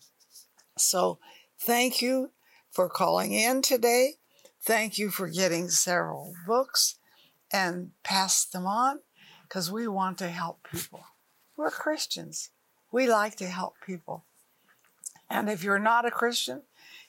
So, 0.78 1.20
thank 1.60 2.02
you 2.02 2.32
for 2.70 2.88
calling 2.88 3.34
in 3.34 3.62
today. 3.62 4.14
Thank 4.62 4.98
you 4.98 5.10
for 5.10 5.28
getting 5.28 5.70
several 5.70 6.34
books 6.46 6.96
and 7.52 7.92
pass 8.04 8.46
them 8.46 8.66
on 8.66 9.00
because 9.48 9.72
we 9.72 9.88
want 9.88 10.18
to 10.20 10.30
help 10.30 10.68
people. 10.72 11.04
We're 11.56 11.72
Christians. 11.72 12.50
We 12.92 13.08
like 13.08 13.36
to 13.38 13.48
help 13.48 13.76
people. 13.86 14.26
And 15.30 15.50
if 15.50 15.64
you're 15.64 15.80
not 15.80 16.06
a 16.06 16.12
Christian, 16.12 16.64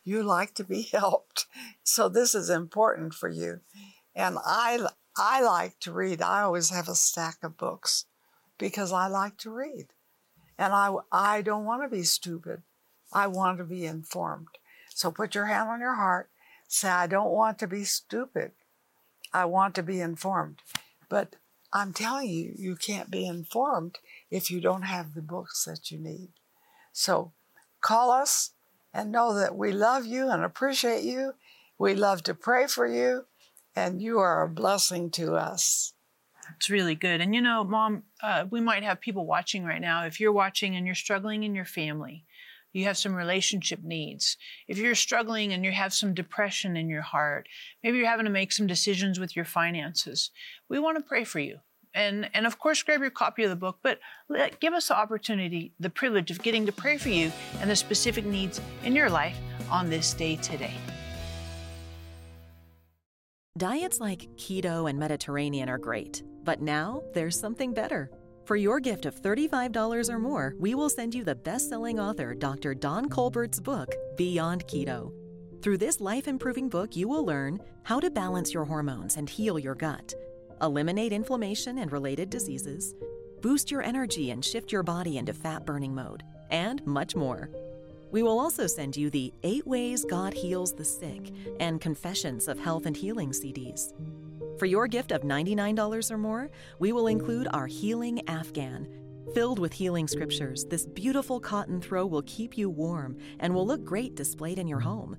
you 0.05 0.23
like 0.23 0.55
to 0.55 0.65
be 0.65 0.83
helped. 0.93 1.47
So 1.83 2.09
this 2.09 2.35
is 2.35 2.51
important 2.51 3.15
for 3.15 3.29
you. 3.29 3.61
And 4.15 4.39
I 4.45 4.87
I 5.17 5.43
like 5.43 5.81
to 5.81 5.93
read. 5.93 6.23
I 6.23 6.43
always 6.43 6.71
have 6.71 6.89
a 6.89 6.95
stack 6.95 7.39
of 7.43 7.57
books 7.57 8.05
because 8.57 8.93
I 8.93 9.09
like 9.09 9.37
to 9.39 9.51
read. 9.51 9.89
And 10.57 10.73
I, 10.73 10.95
I 11.11 11.43
don't 11.43 11.65
want 11.65 11.83
to 11.83 11.89
be 11.89 12.03
stupid. 12.03 12.63
I 13.13 13.27
want 13.27 13.59
to 13.59 13.65
be 13.65 13.85
informed. 13.85 14.49
So 14.95 15.11
put 15.11 15.35
your 15.35 15.47
hand 15.47 15.69
on 15.69 15.81
your 15.81 15.95
heart. 15.95 16.31
Say, 16.69 16.89
I 16.89 17.07
don't 17.07 17.31
want 17.31 17.59
to 17.61 17.67
be 17.67 17.85
stupid. 17.85 18.53
I 19.33 19.45
want 19.45 19.75
to 19.77 19.83
be 19.83 20.01
informed. 20.01 20.59
But 21.09 21.37
I'm 21.73 21.93
telling 21.93 22.29
you, 22.29 22.55
you 22.57 22.77
can't 22.77 23.11
be 23.11 23.27
informed 23.27 23.99
if 24.31 24.51
you 24.51 24.61
don't 24.61 24.83
have 24.83 25.15
the 25.15 25.23
books 25.23 25.65
that 25.65 25.91
you 25.91 25.99
need. 25.99 26.29
So 26.93 27.33
call 27.81 28.11
us 28.11 28.53
and 28.93 29.13
know 29.13 29.35
that 29.35 29.57
we 29.57 29.73
love 29.73 30.07
you 30.07 30.31
and 30.31 30.43
appreciate 30.43 31.05
you. 31.05 31.35
We 31.79 31.95
love 31.95 32.23
to 32.25 32.35
pray 32.35 32.67
for 32.67 32.87
you, 32.87 33.27
and 33.77 34.03
you 34.03 34.19
are 34.19 34.43
a 34.43 34.49
blessing 34.49 35.11
to 35.13 35.35
us. 35.35 35.93
It's 36.57 36.71
really 36.71 36.95
good. 36.95 37.21
And 37.21 37.35
you 37.35 37.41
know, 37.41 37.63
mom, 37.63 38.05
uh, 38.23 38.47
we 38.51 38.61
might 38.61 38.83
have 38.83 39.01
people 39.01 39.27
watching 39.27 39.65
right 39.65 39.81
now. 39.81 40.05
If 40.05 40.19
you're 40.19 40.33
watching 40.33 40.75
and 40.75 40.87
you're 40.87 40.95
struggling 40.95 41.45
in 41.45 41.55
your 41.55 41.65
family, 41.65 42.25
you 42.73 42.85
have 42.85 42.99
some 42.99 43.15
relationship 43.15 43.83
needs. 43.83 44.37
If 44.67 44.79
you're 44.79 44.95
struggling 44.95 45.53
and 45.53 45.65
you 45.65 45.73
have 45.73 45.93
some 45.93 46.15
depression 46.15 46.77
in 46.77 46.89
your 46.89 47.03
heart, 47.03 47.49
maybe 47.83 47.99
you're 47.99 48.07
having 48.07 48.27
to 48.27 48.31
make 48.31 48.53
some 48.53 48.67
decisions 48.67 49.19
with 49.19 49.35
your 49.35 49.45
finances, 49.45 50.31
we 50.69 50.79
want 50.79 50.99
to 50.99 51.03
pray 51.03 51.25
for 51.25 51.41
you. 51.41 51.59
And, 51.95 52.31
and 52.35 52.47
of 52.47 52.59
course, 52.59 52.83
grab 52.83 53.01
your 53.01 53.11
copy 53.11 53.45
of 53.45 53.51
the 53.51 53.57
book, 53.57 53.79
but 53.83 53.99
let, 54.29 54.61
give 54.61 54.75
us 54.75 54.89
the 54.89 54.97
opportunity, 54.97 55.73
the 55.81 55.91
privilege 55.91 56.31
of 56.31 56.43
getting 56.43 56.67
to 56.67 56.73
pray 56.73 56.99
for 56.99 57.09
you 57.09 57.33
and 57.61 57.71
the 57.71 57.77
specific 57.77 58.25
needs 58.25 58.61
in 58.85 58.95
your 58.95 59.11
life 59.11 59.39
on 59.71 59.89
this 59.89 60.13
day 60.13 60.37
today. 60.37 60.75
Diets 63.57 63.99
like 63.99 64.29
keto 64.37 64.89
and 64.89 64.99
Mediterranean 64.99 65.69
are 65.69 65.79
great, 65.79 66.23
but 66.45 66.63
now 66.63 67.03
there's 67.15 67.39
something 67.39 67.75
better. 67.75 68.09
For 68.49 68.57
your 68.57 68.81
gift 68.81 69.05
of 69.05 69.21
$35 69.21 70.09
or 70.09 70.19
more, 70.19 70.55
we 70.59 70.75
will 70.75 70.89
send 70.89 71.15
you 71.15 71.23
the 71.23 71.35
best 71.35 71.69
selling 71.69 72.01
author, 72.01 72.33
Dr. 72.33 72.73
Don 72.73 73.11
Colbert's 73.11 73.61
book, 73.61 73.95
Beyond 74.17 74.67
Keto. 74.67 75.13
Through 75.61 75.77
this 75.77 76.01
life 76.01 76.27
improving 76.27 76.71
book, 76.71 76.97
you 76.97 77.09
will 77.09 77.27
learn 77.27 77.61
how 77.83 78.01
to 78.01 78.11
balance 78.11 78.55
your 78.55 78.65
hormones 78.65 79.19
and 79.19 79.29
heal 79.29 79.59
your 79.59 79.75
gut, 79.75 80.15
eliminate 80.63 81.13
inflammation 81.13 81.77
and 81.77 81.93
related 81.93 82.31
diseases, 82.31 82.95
boost 83.43 83.71
your 83.71 83.83
energy 83.83 84.31
and 84.31 84.43
shift 84.43 84.73
your 84.73 84.83
body 84.83 85.19
into 85.19 85.35
fat 85.35 85.67
burning 85.67 85.95
mode, 85.95 86.23
and 86.51 86.81
much 86.87 87.15
more. 87.15 87.51
We 88.13 88.23
will 88.23 88.41
also 88.41 88.67
send 88.67 88.97
you 88.97 89.11
the 89.11 89.31
Eight 89.43 89.67
Ways 89.67 90.07
God 90.07 90.33
Heals 90.33 90.73
the 90.73 90.87
Sick 90.87 91.35
and 91.61 91.83
Confessions 91.83 92.49
of 92.49 92.59
Health 92.59 92.87
and 92.87 92.97
Healing 92.97 93.33
CDs. 93.33 93.93
For 94.59 94.67
your 94.67 94.89
gift 94.89 95.13
of 95.13 95.23
$99 95.23 96.11
or 96.11 96.19
more, 96.19 96.51
we 96.81 96.91
will 96.93 97.07
include 97.07 97.47
our 97.53 97.69
Healing 97.69 98.29
Afghan. 98.29 98.89
Filled 99.33 99.61
with 99.61 99.73
healing 99.73 100.09
scriptures, 100.09 100.65
this 100.65 100.85
beautiful 100.85 101.39
cotton 101.39 101.81
throw 101.81 102.07
will 102.07 102.23
keep 102.23 102.59
you 102.59 102.69
warm 102.69 103.17
and 103.39 103.55
will 103.55 103.67
look 103.67 103.85
great 103.85 104.17
displayed 104.17 104.59
in 104.59 104.67
your 104.67 104.81
home. 104.81 105.17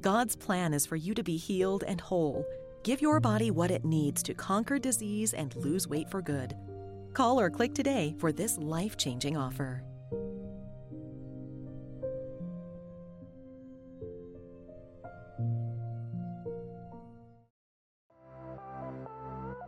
God's 0.00 0.36
plan 0.36 0.72
is 0.72 0.86
for 0.86 0.96
you 0.96 1.12
to 1.12 1.22
be 1.22 1.36
healed 1.36 1.84
and 1.86 2.00
whole. 2.00 2.46
Give 2.82 3.02
your 3.02 3.20
body 3.20 3.50
what 3.50 3.70
it 3.70 3.84
needs 3.84 4.22
to 4.22 4.34
conquer 4.34 4.78
disease 4.78 5.34
and 5.34 5.54
lose 5.56 5.86
weight 5.86 6.08
for 6.08 6.22
good. 6.22 6.56
Call 7.12 7.38
or 7.38 7.50
click 7.50 7.74
today 7.74 8.14
for 8.18 8.32
this 8.32 8.56
life 8.56 8.96
changing 8.96 9.36
offer. 9.36 9.84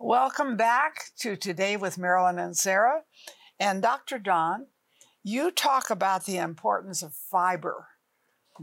Welcome 0.00 0.56
back 0.56 1.06
to 1.18 1.34
Today 1.36 1.76
with 1.76 1.98
Marilyn 1.98 2.38
and 2.38 2.56
Sarah. 2.56 3.02
And 3.58 3.82
Dr. 3.82 4.18
Don, 4.18 4.66
you 5.24 5.50
talk 5.50 5.90
about 5.90 6.24
the 6.24 6.36
importance 6.38 7.02
of 7.02 7.12
fiber 7.14 7.88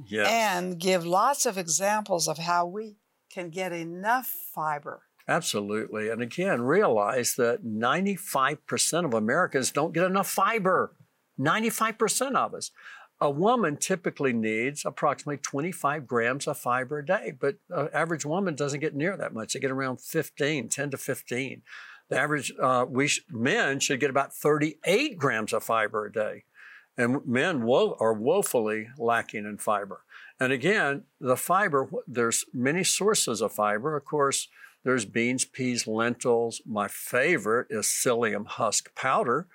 Yes. 0.08 0.30
and 0.32 0.80
give 0.80 1.06
lots 1.06 1.46
of 1.46 1.58
examples 1.58 2.30
of 2.30 2.38
how 2.38 2.66
we 2.66 2.96
can 3.30 3.50
get 3.50 3.74
enough 3.74 4.28
fiber. 4.28 5.04
Absolutely. 5.28 6.10
And 6.10 6.22
again, 6.22 6.62
realize 6.62 7.36
that 7.36 7.66
95% 7.66 9.06
of 9.06 9.14
Americans 9.14 9.72
don't 9.72 9.94
get 9.94 10.04
enough 10.06 10.30
fiber. 10.30 10.96
95% 11.38 12.36
of 12.36 12.54
us. 12.54 12.72
A 13.22 13.32
woman 13.32 13.78
typically 13.78 14.34
needs 14.34 14.84
approximately 14.86 15.38
25 15.38 16.06
grams 16.06 16.48
of 16.48 16.58
fiber 16.58 17.00
a 17.00 17.06
day, 17.06 17.34
but 17.40 17.56
an 17.70 17.90
average 17.94 18.26
woman 18.26 18.56
doesn't 18.56 18.82
get 18.82 18.94
near 18.94 19.16
that 19.16 19.34
much. 19.34 19.54
They 19.54 19.60
get 19.60 19.72
around 19.72 20.02
15, 20.02 20.68
10 20.68 20.92
to 20.92 20.98
15. 20.98 21.62
The 22.10 22.20
average, 22.20 22.54
uh, 22.62 22.86
we 22.88 23.08
sh- 23.08 23.22
men 23.30 23.80
should 23.80 24.00
get 24.00 24.10
about 24.10 24.34
38 24.34 25.18
grams 25.18 25.54
of 25.54 25.64
fiber 25.64 26.06
a 26.06 26.12
day. 26.12 26.44
And 26.98 27.26
men 27.26 27.64
wo- 27.64 27.98
are 28.00 28.14
woefully 28.14 28.88
lacking 28.98 29.46
in 29.46 29.58
fiber. 29.58 30.02
And 30.40 30.52
again, 30.52 31.04
the 31.20 31.38
fiber, 31.38 31.90
there's 32.08 32.46
many 32.54 32.84
sources 32.84 33.42
of 33.42 33.54
fiber. 33.54 33.96
Of 33.96 34.06
course, 34.06 34.50
there's 34.84 35.06
beans, 35.06 35.46
peas, 35.46 35.88
lentils. 35.88 36.62
My 36.66 36.88
favorite 36.88 37.68
is 37.70 37.86
psyllium 37.86 38.46
husk 38.46 38.94
powder. 38.96 39.48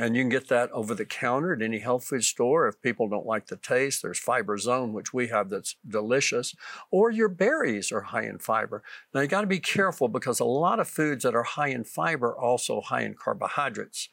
And 0.00 0.14
you 0.14 0.22
can 0.22 0.28
get 0.28 0.48
that 0.48 0.70
over 0.70 0.94
the 0.94 1.04
counter 1.04 1.52
at 1.52 1.60
any 1.60 1.80
health 1.80 2.04
food 2.04 2.22
store. 2.22 2.68
If 2.68 2.80
people 2.80 3.08
don't 3.08 3.26
like 3.26 3.48
the 3.48 3.56
taste, 3.56 4.00
there's 4.00 4.18
Fiber 4.18 4.56
Zone, 4.56 4.92
which 4.92 5.12
we 5.12 5.26
have 5.26 5.50
that's 5.50 5.74
delicious. 5.86 6.54
Or 6.92 7.10
your 7.10 7.28
berries 7.28 7.90
are 7.90 8.02
high 8.02 8.22
in 8.22 8.38
fiber. 8.38 8.84
Now 9.12 9.22
you 9.22 9.26
got 9.26 9.40
to 9.40 9.48
be 9.48 9.58
careful 9.58 10.06
because 10.06 10.38
a 10.38 10.44
lot 10.44 10.78
of 10.78 10.88
foods 10.88 11.24
that 11.24 11.34
are 11.34 11.42
high 11.42 11.68
in 11.68 11.82
fiber 11.82 12.28
are 12.28 12.38
also 12.38 12.80
high 12.80 13.02
in 13.02 13.14
carbohydrates. 13.14 14.08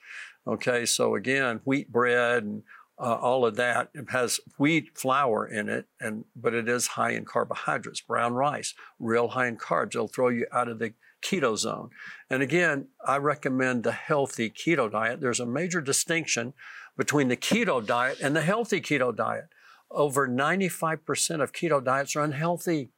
Okay, 0.47 0.87
so 0.87 1.13
again, 1.13 1.61
wheat 1.65 1.91
bread 1.91 2.43
and 2.43 2.63
uh, 2.97 3.15
all 3.15 3.45
of 3.45 3.55
that 3.57 3.89
it 3.93 4.09
has 4.09 4.39
wheat 4.57 4.97
flour 4.97 5.45
in 5.45 5.67
it, 5.67 5.85
and 5.99 6.25
but 6.35 6.53
it 6.53 6.69
is 6.69 6.87
high 6.87 7.11
in 7.11 7.25
carbohydrates. 7.25 8.01
Brown 8.01 8.33
rice, 8.33 8.73
real 8.99 9.29
high 9.29 9.47
in 9.47 9.57
carbs. 9.57 9.95
It'll 9.95 10.07
throw 10.07 10.29
you 10.29 10.47
out 10.51 10.69
of 10.69 10.79
the 10.79 10.93
keto 11.25 11.57
zone. 11.57 11.89
And 12.29 12.41
again, 12.43 12.87
I 13.05 13.17
recommend 13.17 13.83
the 13.83 13.91
healthy 13.91 14.49
keto 14.49 14.91
diet. 14.91 15.21
There's 15.21 15.39
a 15.39 15.45
major 15.45 15.81
distinction 15.81 16.53
between 16.97 17.27
the 17.27 17.37
keto 17.37 17.85
diet 17.85 18.19
and 18.21 18.35
the 18.35 18.41
healthy 18.41 18.81
keto 18.81 19.15
diet. 19.15 19.45
Over 19.91 20.27
95% 20.27 21.41
of 21.41 21.51
keto 21.51 21.83
diets 21.83 22.15
are 22.15 22.23
unhealthy. 22.23 22.91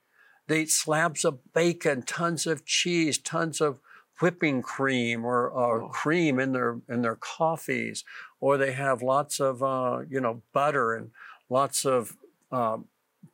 They 0.47 0.61
eat 0.61 0.71
slabs 0.71 1.25
of 1.25 1.39
bacon, 1.53 2.03
tons 2.03 2.47
of 2.47 2.65
cheese, 2.65 3.17
tons 3.17 3.59
of 3.61 3.79
whipping 4.21 4.61
cream 4.61 5.25
or, 5.25 5.49
or 5.49 5.83
Oh. 5.83 5.89
cream 5.89 6.39
in 6.39 6.51
their 6.53 6.79
in 6.89 7.01
their 7.01 7.17
coffees, 7.17 8.03
or 8.39 8.57
they 8.57 8.71
have 8.71 9.01
lots 9.01 9.39
of 9.39 9.61
uh, 9.61 9.99
you 10.09 10.19
know 10.21 10.41
butter 10.53 10.95
and 10.95 11.11
lots 11.49 11.85
of 11.85 12.15
um, 12.51 12.85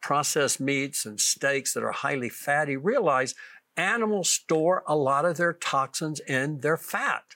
processed 0.02 0.60
meats 0.60 1.06
and 1.06 1.20
steaks 1.20 1.74
that 1.74 1.84
are 1.84 1.92
highly 1.92 2.30
fatty. 2.30 2.76
Realize 2.76 3.36
animals 3.78 4.30
store 4.30 4.84
a 4.88 4.96
lot 4.96 5.26
of 5.26 5.38
their 5.38 5.54
toxins 5.54 6.20
in 6.22 6.60
their 6.62 6.78
fat, 6.78 7.36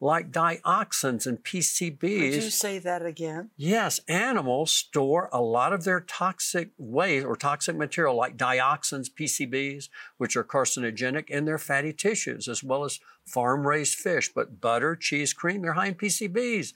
like 0.00 0.30
dioxins 0.30 1.26
and 1.26 1.42
PCBs. 1.42 2.00
Could 2.00 2.34
you 2.34 2.50
say 2.50 2.78
that 2.78 3.04
again? 3.04 3.50
Yes, 3.56 4.00
animals 4.08 4.72
store 4.72 5.28
a 5.32 5.40
lot 5.40 5.72
of 5.72 5.84
their 5.84 6.00
toxic 6.00 6.70
waste 6.76 7.26
or 7.26 7.36
toxic 7.36 7.76
material 7.76 8.14
like 8.14 8.36
dioxins, 8.36 9.08
PCBs, 9.10 9.88
which 10.18 10.36
are 10.36 10.44
carcinogenic 10.44 11.30
in 11.30 11.44
their 11.44 11.58
fatty 11.58 11.92
tissues, 11.92 12.48
as 12.48 12.62
well 12.62 12.84
as 12.84 13.00
farm 13.26 13.66
raised 13.66 13.98
fish. 13.98 14.30
But 14.34 14.60
butter, 14.60 14.96
cheese, 14.96 15.32
cream, 15.32 15.62
they're 15.62 15.74
high 15.74 15.88
in 15.88 15.94
PCBs. 15.94 16.74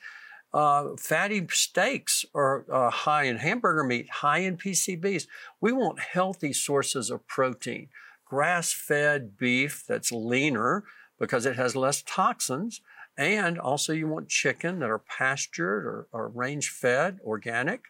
Uh, 0.53 0.97
fatty 0.99 1.47
steaks 1.51 2.25
are 2.35 2.64
uh, 2.73 2.90
high 2.90 3.25
in 3.25 3.37
hamburger 3.37 3.85
meat, 3.85 4.09
high 4.09 4.38
in 4.38 4.57
PCBs. 4.57 5.27
We 5.61 5.73
want 5.73 6.01
healthy 6.01 6.55
sources 6.55 7.11
of 7.11 7.27
protein. 7.27 7.88
Grass 8.29 8.73
fed 8.73 9.38
beef 9.38 9.85
that's 9.87 10.12
leaner 10.12 10.85
because 11.19 11.47
it 11.47 11.57
has 11.57 11.75
less 11.75 12.03
toxins. 12.03 12.81
And 13.17 13.59
also, 13.59 13.93
you 13.93 14.07
want 14.07 14.29
chicken 14.29 14.79
that 14.79 14.91
are 14.91 15.01
pastured 15.01 15.85
or, 15.85 16.07
or 16.12 16.29
range 16.29 16.71
fed, 16.71 17.19
organic. 17.25 17.87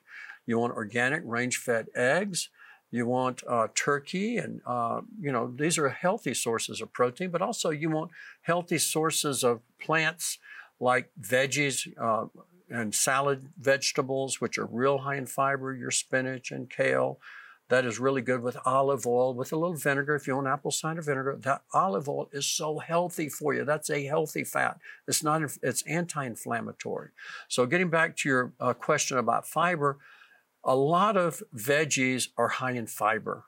You 0.46 0.58
want 0.58 0.72
organic 0.72 1.22
range 1.24 1.58
fed 1.58 1.88
eggs. 1.94 2.48
You 2.90 3.04
want 3.04 3.42
uh, 3.46 3.68
turkey, 3.74 4.38
and 4.38 4.62
uh, 4.66 5.02
you 5.20 5.30
know 5.30 5.52
these 5.54 5.76
are 5.76 5.90
healthy 5.90 6.32
sources 6.32 6.80
of 6.80 6.90
protein. 6.94 7.30
But 7.30 7.42
also, 7.42 7.68
you 7.68 7.90
want 7.90 8.12
healthy 8.40 8.78
sources 8.78 9.44
of 9.44 9.60
plants 9.78 10.38
like 10.80 11.10
veggies 11.20 11.86
uh, 12.00 12.28
and 12.70 12.94
salad 12.94 13.50
vegetables, 13.60 14.40
which 14.40 14.56
are 14.56 14.64
real 14.64 14.98
high 14.98 15.16
in 15.16 15.26
fiber. 15.26 15.74
Your 15.74 15.90
spinach 15.90 16.50
and 16.50 16.70
kale. 16.70 17.18
That 17.68 17.84
is 17.84 17.98
really 17.98 18.22
good 18.22 18.42
with 18.42 18.56
olive 18.64 19.06
oil, 19.06 19.34
with 19.34 19.52
a 19.52 19.56
little 19.56 19.76
vinegar. 19.76 20.14
If 20.14 20.26
you 20.26 20.34
want 20.34 20.46
apple 20.46 20.70
cider 20.70 21.02
vinegar, 21.02 21.36
that 21.40 21.62
olive 21.74 22.08
oil 22.08 22.28
is 22.32 22.46
so 22.46 22.78
healthy 22.78 23.28
for 23.28 23.52
you. 23.52 23.64
That's 23.64 23.90
a 23.90 24.04
healthy 24.04 24.44
fat. 24.44 24.78
It's 25.06 25.22
not. 25.22 25.42
It's 25.62 25.82
anti-inflammatory. 25.82 27.10
So, 27.48 27.66
getting 27.66 27.90
back 27.90 28.16
to 28.18 28.28
your 28.28 28.52
uh, 28.58 28.72
question 28.72 29.18
about 29.18 29.46
fiber, 29.46 29.98
a 30.64 30.74
lot 30.74 31.16
of 31.16 31.42
veggies 31.54 32.28
are 32.38 32.48
high 32.48 32.72
in 32.72 32.86
fiber. 32.86 33.44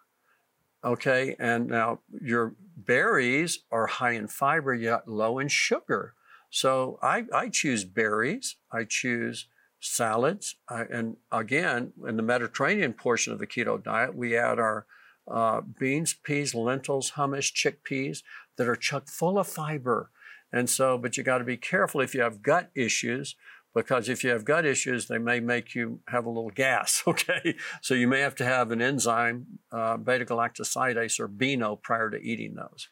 Okay, 0.84 1.36
and 1.38 1.68
now 1.68 2.00
your 2.22 2.54
berries 2.76 3.60
are 3.70 3.86
high 3.86 4.12
in 4.12 4.28
fiber 4.28 4.74
yet 4.74 5.06
low 5.08 5.38
in 5.38 5.48
sugar. 5.48 6.14
So 6.50 6.98
I, 7.02 7.26
I 7.32 7.48
choose 7.48 7.84
berries. 7.84 8.56
I 8.72 8.84
choose 8.84 9.46
salads. 9.80 10.56
I, 10.68 10.82
and 10.82 11.16
again, 11.32 11.92
in 12.06 12.16
the 12.16 12.22
Mediterranean 12.22 12.92
portion 12.92 13.32
of 13.32 13.38
the 13.38 13.46
keto 13.46 13.82
diet, 13.82 14.14
we 14.14 14.36
add 14.36 14.58
our 14.58 14.86
uh, 15.30 15.60
beans, 15.60 16.14
peas, 16.14 16.54
lentils, 16.54 17.12
hummus, 17.12 17.52
chickpeas 17.52 18.22
that 18.56 18.68
are 18.68 18.76
chock 18.76 19.08
full 19.08 19.38
of 19.38 19.46
fiber. 19.46 20.10
And 20.52 20.68
so, 20.68 20.98
but 20.98 21.16
you 21.16 21.22
got 21.22 21.38
to 21.38 21.44
be 21.44 21.56
careful 21.56 22.00
if 22.00 22.14
you 22.14 22.22
have 22.22 22.42
gut 22.42 22.70
issues, 22.74 23.36
because 23.74 24.08
if 24.08 24.24
you 24.24 24.30
have 24.30 24.44
gut 24.44 24.66
issues, 24.66 25.06
they 25.06 25.18
may 25.18 25.38
make 25.38 25.74
you 25.74 26.00
have 26.08 26.26
a 26.26 26.30
little 26.30 26.50
gas. 26.50 27.02
Okay, 27.06 27.56
so 27.80 27.94
you 27.94 28.08
may 28.08 28.20
have 28.20 28.34
to 28.36 28.44
have 28.44 28.70
an 28.70 28.82
enzyme, 28.82 29.46
uh, 29.72 29.96
beta 29.96 30.24
galactosidase 30.24 31.20
or 31.20 31.28
Beano, 31.28 31.76
prior 31.76 32.10
to 32.10 32.18
eating 32.18 32.54
those. 32.54 32.88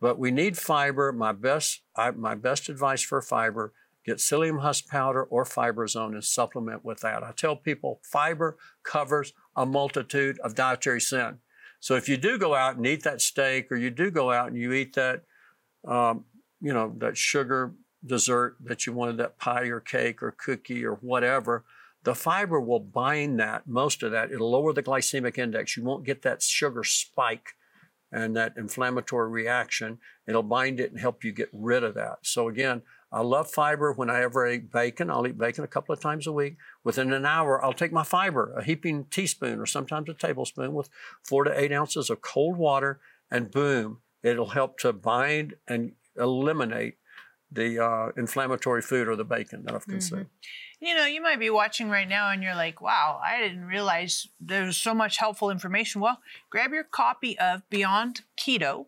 But 0.00 0.18
we 0.18 0.30
need 0.30 0.56
fiber. 0.56 1.12
My 1.12 1.32
best, 1.32 1.82
I, 1.96 2.12
my 2.12 2.34
best 2.34 2.68
advice 2.68 3.02
for 3.02 3.20
fiber: 3.20 3.72
get 4.10 4.18
psyllium 4.18 4.60
husk 4.60 4.88
powder 4.88 5.22
or 5.24 5.44
Fiberzone 5.44 6.12
and 6.12 6.24
supplement 6.24 6.84
with 6.84 7.00
that. 7.00 7.22
I 7.22 7.32
tell 7.32 7.56
people 7.56 8.00
fiber 8.02 8.56
covers 8.82 9.32
a 9.56 9.64
multitude 9.64 10.38
of 10.40 10.54
dietary 10.54 11.00
sin. 11.00 11.38
So 11.80 11.94
if 11.94 12.08
you 12.08 12.16
do 12.16 12.38
go 12.38 12.54
out 12.54 12.76
and 12.76 12.86
eat 12.86 13.04
that 13.04 13.20
steak, 13.20 13.72
or 13.72 13.76
you 13.76 13.90
do 13.90 14.10
go 14.10 14.30
out 14.30 14.48
and 14.48 14.56
you 14.56 14.72
eat 14.72 14.94
that, 14.94 15.22
um, 15.86 16.24
you 16.60 16.72
know, 16.74 16.94
that 16.98 17.16
sugar 17.16 17.74
dessert 18.04 18.56
that 18.64 18.86
you 18.86 18.92
wanted, 18.92 19.16
that 19.18 19.38
pie 19.38 19.68
or 19.68 19.80
cake 19.80 20.22
or 20.22 20.32
cookie 20.32 20.84
or 20.84 20.94
whatever, 20.96 21.64
the 22.02 22.14
fiber 22.14 22.60
will 22.60 22.80
bind 22.80 23.40
that, 23.40 23.66
most 23.66 24.02
of 24.02 24.12
that. 24.12 24.30
It'll 24.30 24.50
lower 24.50 24.72
the 24.72 24.82
glycemic 24.82 25.38
index. 25.38 25.76
You 25.76 25.84
won't 25.84 26.04
get 26.04 26.22
that 26.22 26.42
sugar 26.42 26.84
spike 26.84 27.50
and 28.12 28.36
that 28.36 28.54
inflammatory 28.56 29.30
reaction. 29.30 29.98
It'll 30.26 30.42
bind 30.42 30.80
it 30.80 30.90
and 30.90 31.00
help 31.00 31.24
you 31.24 31.32
get 31.32 31.48
rid 31.52 31.84
of 31.84 31.94
that. 31.94 32.18
So 32.22 32.48
again, 32.48 32.82
I 33.12 33.22
love 33.22 33.50
fiber. 33.50 33.92
When 33.92 34.08
I 34.08 34.22
ever 34.22 34.46
eat 34.46 34.70
bacon, 34.70 35.10
I'll 35.10 35.26
eat 35.26 35.36
bacon 35.36 35.64
a 35.64 35.68
couple 35.68 35.92
of 35.92 36.00
times 36.00 36.26
a 36.26 36.32
week. 36.32 36.56
Within 36.84 37.12
an 37.12 37.26
hour, 37.26 37.62
I'll 37.64 37.72
take 37.72 37.92
my 37.92 38.04
fiber, 38.04 38.52
a 38.56 38.62
heaping 38.62 39.06
teaspoon 39.06 39.58
or 39.58 39.66
sometimes 39.66 40.08
a 40.08 40.14
tablespoon 40.14 40.74
with 40.74 40.88
four 41.24 41.44
to 41.44 41.60
eight 41.60 41.72
ounces 41.72 42.08
of 42.08 42.20
cold 42.20 42.56
water, 42.56 43.00
and 43.30 43.50
boom, 43.50 43.98
it'll 44.22 44.50
help 44.50 44.78
to 44.80 44.92
bind 44.92 45.54
and 45.66 45.92
eliminate 46.16 46.98
the 47.52 47.84
uh, 47.84 48.08
inflammatory 48.16 48.82
food 48.82 49.08
or 49.08 49.16
the 49.16 49.24
bacon 49.24 49.64
that 49.64 49.74
I've 49.74 49.86
consumed. 49.86 50.26
You 50.80 50.94
know, 50.94 51.04
you 51.04 51.20
might 51.20 51.38
be 51.38 51.50
watching 51.50 51.90
right 51.90 52.08
now 52.08 52.30
and 52.30 52.42
you're 52.42 52.54
like, 52.54 52.80
wow, 52.80 53.20
I 53.22 53.38
didn't 53.38 53.66
realize 53.66 54.28
there's 54.40 54.78
so 54.78 54.94
much 54.94 55.18
helpful 55.18 55.50
information. 55.50 56.00
Well, 56.00 56.20
grab 56.48 56.72
your 56.72 56.84
copy 56.84 57.38
of 57.38 57.68
Beyond 57.68 58.22
Keto. 58.38 58.86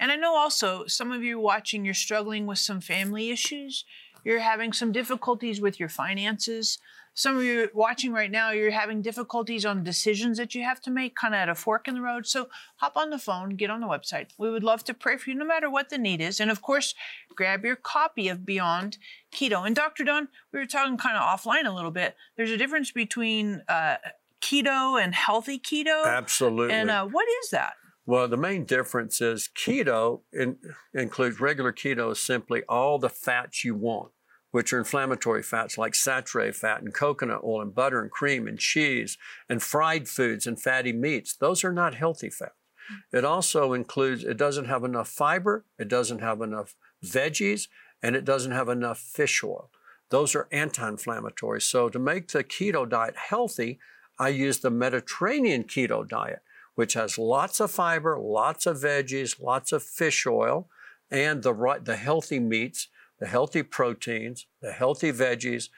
And 0.00 0.10
I 0.10 0.16
know 0.16 0.36
also 0.36 0.86
some 0.86 1.12
of 1.12 1.22
you 1.22 1.38
watching, 1.38 1.84
you're 1.84 1.92
struggling 1.92 2.46
with 2.46 2.58
some 2.58 2.80
family 2.80 3.30
issues, 3.30 3.84
you're 4.24 4.40
having 4.40 4.72
some 4.72 4.90
difficulties 4.90 5.60
with 5.60 5.78
your 5.78 5.90
finances. 5.90 6.78
Some 7.14 7.36
of 7.36 7.44
you 7.44 7.68
watching 7.72 8.12
right 8.12 8.30
now, 8.30 8.50
you're 8.50 8.72
having 8.72 9.00
difficulties 9.00 9.64
on 9.64 9.84
decisions 9.84 10.36
that 10.38 10.54
you 10.54 10.64
have 10.64 10.80
to 10.82 10.90
make, 10.90 11.14
kind 11.14 11.34
of 11.34 11.38
at 11.38 11.48
a 11.48 11.54
fork 11.54 11.86
in 11.86 11.94
the 11.94 12.00
road. 12.00 12.26
So 12.26 12.48
hop 12.76 12.96
on 12.96 13.10
the 13.10 13.18
phone, 13.18 13.50
get 13.50 13.70
on 13.70 13.80
the 13.80 13.86
website. 13.86 14.30
We 14.36 14.50
would 14.50 14.64
love 14.64 14.84
to 14.84 14.94
pray 14.94 15.16
for 15.16 15.30
you 15.30 15.36
no 15.36 15.44
matter 15.44 15.70
what 15.70 15.90
the 15.90 15.98
need 15.98 16.20
is. 16.20 16.40
And 16.40 16.50
of 16.50 16.60
course, 16.60 16.94
grab 17.34 17.64
your 17.64 17.76
copy 17.76 18.28
of 18.28 18.44
Beyond 18.44 18.98
Keto. 19.32 19.64
And 19.64 19.76
Dr. 19.76 20.04
Don, 20.04 20.28
we 20.52 20.58
were 20.58 20.66
talking 20.66 20.96
kind 20.96 21.16
of 21.16 21.22
offline 21.22 21.66
a 21.66 21.72
little 21.74 21.92
bit. 21.92 22.16
There's 22.36 22.50
a 22.50 22.56
difference 22.56 22.90
between 22.90 23.62
uh, 23.68 23.96
keto 24.40 25.02
and 25.02 25.14
healthy 25.14 25.58
keto. 25.58 26.04
Absolutely. 26.04 26.74
And 26.74 26.90
uh, 26.90 27.06
what 27.06 27.26
is 27.42 27.50
that? 27.50 27.74
Well, 28.06 28.28
the 28.28 28.36
main 28.36 28.64
difference 28.64 29.20
is 29.20 29.48
keto 29.54 30.20
in, 30.32 30.58
includes 30.92 31.40
regular 31.40 31.72
keto 31.72 32.12
is 32.12 32.20
simply 32.20 32.62
all 32.68 32.98
the 32.98 33.08
fats 33.08 33.64
you 33.64 33.74
want, 33.74 34.12
which 34.54 34.72
are 34.72 34.78
inflammatory 34.78 35.42
fats 35.42 35.76
like 35.76 35.96
saturated 35.96 36.54
fat 36.54 36.80
and 36.80 36.94
coconut 36.94 37.40
oil 37.42 37.60
and 37.60 37.74
butter 37.74 38.00
and 38.00 38.12
cream 38.12 38.46
and 38.46 38.60
cheese 38.60 39.18
and 39.48 39.60
fried 39.60 40.06
foods 40.06 40.46
and 40.46 40.62
fatty 40.62 40.92
meats. 40.92 41.34
Those 41.34 41.64
are 41.64 41.72
not 41.72 41.96
healthy 41.96 42.30
fats. 42.30 42.52
Mm. 42.88 43.18
It 43.18 43.24
also 43.24 43.72
includes, 43.72 44.22
it 44.22 44.36
doesn't 44.36 44.66
have 44.66 44.84
enough 44.84 45.08
fiber, 45.08 45.64
it 45.76 45.88
doesn't 45.88 46.20
have 46.20 46.40
enough 46.40 46.76
veggies, 47.04 47.66
and 48.00 48.14
it 48.14 48.24
doesn't 48.24 48.52
have 48.52 48.68
enough 48.68 49.00
fish 49.00 49.42
oil. 49.42 49.72
Those 50.10 50.36
are 50.36 50.46
anti 50.52 50.86
inflammatory. 50.88 51.60
So, 51.60 51.88
to 51.88 51.98
make 51.98 52.28
the 52.28 52.44
keto 52.44 52.88
diet 52.88 53.16
healthy, 53.16 53.80
I 54.20 54.28
use 54.28 54.60
the 54.60 54.70
Mediterranean 54.70 55.64
keto 55.64 56.08
diet, 56.08 56.42
which 56.76 56.94
has 56.94 57.18
lots 57.18 57.58
of 57.58 57.72
fiber, 57.72 58.16
lots 58.20 58.66
of 58.66 58.76
veggies, 58.76 59.42
lots 59.42 59.72
of 59.72 59.82
fish 59.82 60.24
oil, 60.28 60.68
and 61.10 61.42
the, 61.42 61.52
right, 61.52 61.84
the 61.84 61.96
healthy 61.96 62.38
meats, 62.38 62.86
the 63.20 63.26
healthy 63.26 63.62
proteins, 63.62 64.46
the 64.60 64.72
healthy 64.72 65.12
veggies, 65.12 65.68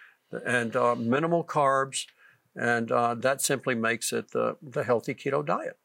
and 0.44 0.74
uh, 0.74 0.94
minimal 0.94 1.44
carbs. 1.44 2.06
And 2.54 2.90
uh, 2.90 3.14
that 3.14 3.42
simply 3.42 3.74
makes 3.74 4.12
it 4.12 4.30
the, 4.32 4.56
the 4.62 4.84
healthy 4.84 5.14
keto 5.14 5.44
diet. 5.44 5.78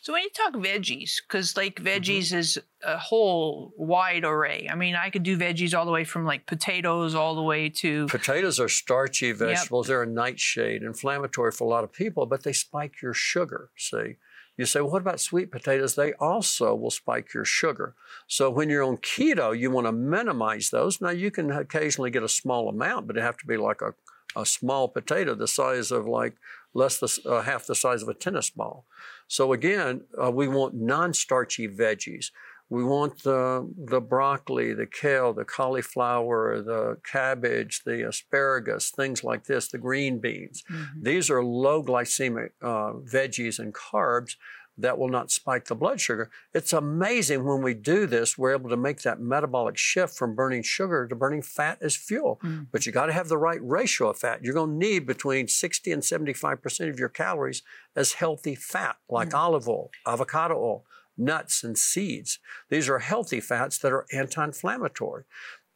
So 0.00 0.12
when 0.12 0.22
you 0.22 0.30
talk 0.30 0.54
veggies, 0.54 1.14
because 1.26 1.56
like 1.56 1.82
veggies 1.82 2.32
is 2.32 2.58
a 2.84 2.96
whole 2.96 3.72
wide 3.76 4.24
array. 4.24 4.68
I 4.70 4.76
mean, 4.76 4.94
I 4.94 5.10
could 5.10 5.24
do 5.24 5.36
veggies 5.36 5.76
all 5.76 5.84
the 5.84 5.90
way 5.90 6.04
from 6.04 6.24
like 6.24 6.46
potatoes 6.46 7.14
all 7.14 7.34
the 7.34 7.42
way 7.42 7.68
to 7.70 8.06
Potatoes 8.06 8.60
are 8.60 8.68
starchy 8.68 9.32
vegetables. 9.32 9.88
They're 9.88 10.04
a 10.04 10.06
nightshade, 10.06 10.82
inflammatory 10.82 11.50
for 11.50 11.64
a 11.64 11.68
lot 11.68 11.82
of 11.82 11.92
people, 11.92 12.26
but 12.26 12.44
they 12.44 12.52
spike 12.52 13.02
your 13.02 13.14
sugar. 13.14 13.70
See, 13.76 14.16
you 14.56 14.64
say, 14.64 14.80
well, 14.80 14.92
what 14.92 15.02
about 15.02 15.20
sweet 15.20 15.50
potatoes? 15.50 15.94
They 15.94 16.12
also 16.14 16.74
will 16.74 16.90
spike 16.90 17.34
your 17.34 17.44
sugar. 17.44 17.94
So 18.26 18.50
when 18.50 18.70
you're 18.70 18.82
on 18.82 18.96
keto, 18.98 19.58
you 19.58 19.70
want 19.70 19.86
to 19.86 19.92
minimize 19.92 20.70
those. 20.70 21.00
Now 21.00 21.10
you 21.10 21.30
can 21.30 21.50
occasionally 21.50 22.10
get 22.10 22.22
a 22.22 22.28
small 22.28 22.68
amount, 22.68 23.06
but 23.06 23.16
it 23.16 23.22
have 23.22 23.36
to 23.38 23.46
be 23.46 23.56
like 23.56 23.82
a, 23.82 23.94
a 24.34 24.46
small 24.46 24.88
potato 24.88 25.34
the 25.34 25.48
size 25.48 25.90
of 25.90 26.06
like 26.06 26.36
less 26.72 26.98
than 26.98 27.08
uh, 27.30 27.42
half 27.42 27.66
the 27.66 27.74
size 27.74 28.02
of 28.02 28.08
a 28.08 28.14
tennis 28.14 28.50
ball. 28.50 28.84
So 29.28 29.52
again, 29.52 30.02
uh, 30.22 30.30
we 30.30 30.48
want 30.48 30.74
non-starchy 30.74 31.68
veggies. 31.68 32.30
We 32.68 32.82
want 32.82 33.22
the, 33.22 33.72
the 33.76 34.00
broccoli, 34.00 34.74
the 34.74 34.86
kale, 34.86 35.32
the 35.32 35.44
cauliflower, 35.44 36.60
the 36.60 36.98
cabbage, 37.10 37.82
the 37.84 38.08
asparagus, 38.08 38.90
things 38.90 39.22
like 39.22 39.44
this, 39.44 39.68
the 39.68 39.78
green 39.78 40.18
beans. 40.18 40.64
Mm-hmm. 40.70 41.02
These 41.02 41.30
are 41.30 41.44
low 41.44 41.82
glycemic 41.82 42.50
uh, 42.60 42.94
veggies 43.04 43.60
and 43.60 43.72
carbs 43.72 44.34
that 44.78 44.98
will 44.98 45.08
not 45.08 45.30
spike 45.30 45.66
the 45.66 45.74
blood 45.74 46.00
sugar. 46.00 46.30
It's 46.52 46.72
amazing 46.72 47.44
when 47.44 47.62
we 47.62 47.74
do 47.74 48.06
this, 48.06 48.36
we're 48.36 48.52
able 48.52 48.70
to 48.70 48.76
make 48.76 49.02
that 49.02 49.20
metabolic 49.20 49.78
shift 49.78 50.16
from 50.16 50.34
burning 50.34 50.62
sugar 50.62 51.06
to 51.08 51.14
burning 51.14 51.42
fat 51.42 51.78
as 51.80 51.96
fuel. 51.96 52.38
Mm. 52.44 52.66
But 52.70 52.84
you 52.84 52.92
got 52.92 53.06
to 53.06 53.12
have 53.12 53.28
the 53.28 53.38
right 53.38 53.60
ratio 53.62 54.10
of 54.10 54.18
fat. 54.18 54.44
You're 54.44 54.54
going 54.54 54.78
to 54.78 54.86
need 54.86 55.06
between 55.06 55.48
60 55.48 55.92
and 55.92 56.02
75% 56.02 56.90
of 56.90 56.98
your 56.98 57.08
calories 57.08 57.62
as 57.94 58.14
healthy 58.14 58.54
fat, 58.54 58.96
like 59.08 59.32
olive 59.32 59.68
oil, 59.68 59.90
avocado 60.06 60.56
oil, 60.56 60.84
nuts, 61.16 61.64
and 61.64 61.76
seeds. 61.76 62.38
These 62.68 62.88
are 62.88 62.98
healthy 62.98 63.40
fats 63.40 63.78
that 63.78 63.92
are 63.92 64.06
anti 64.12 64.44
inflammatory. 64.44 65.24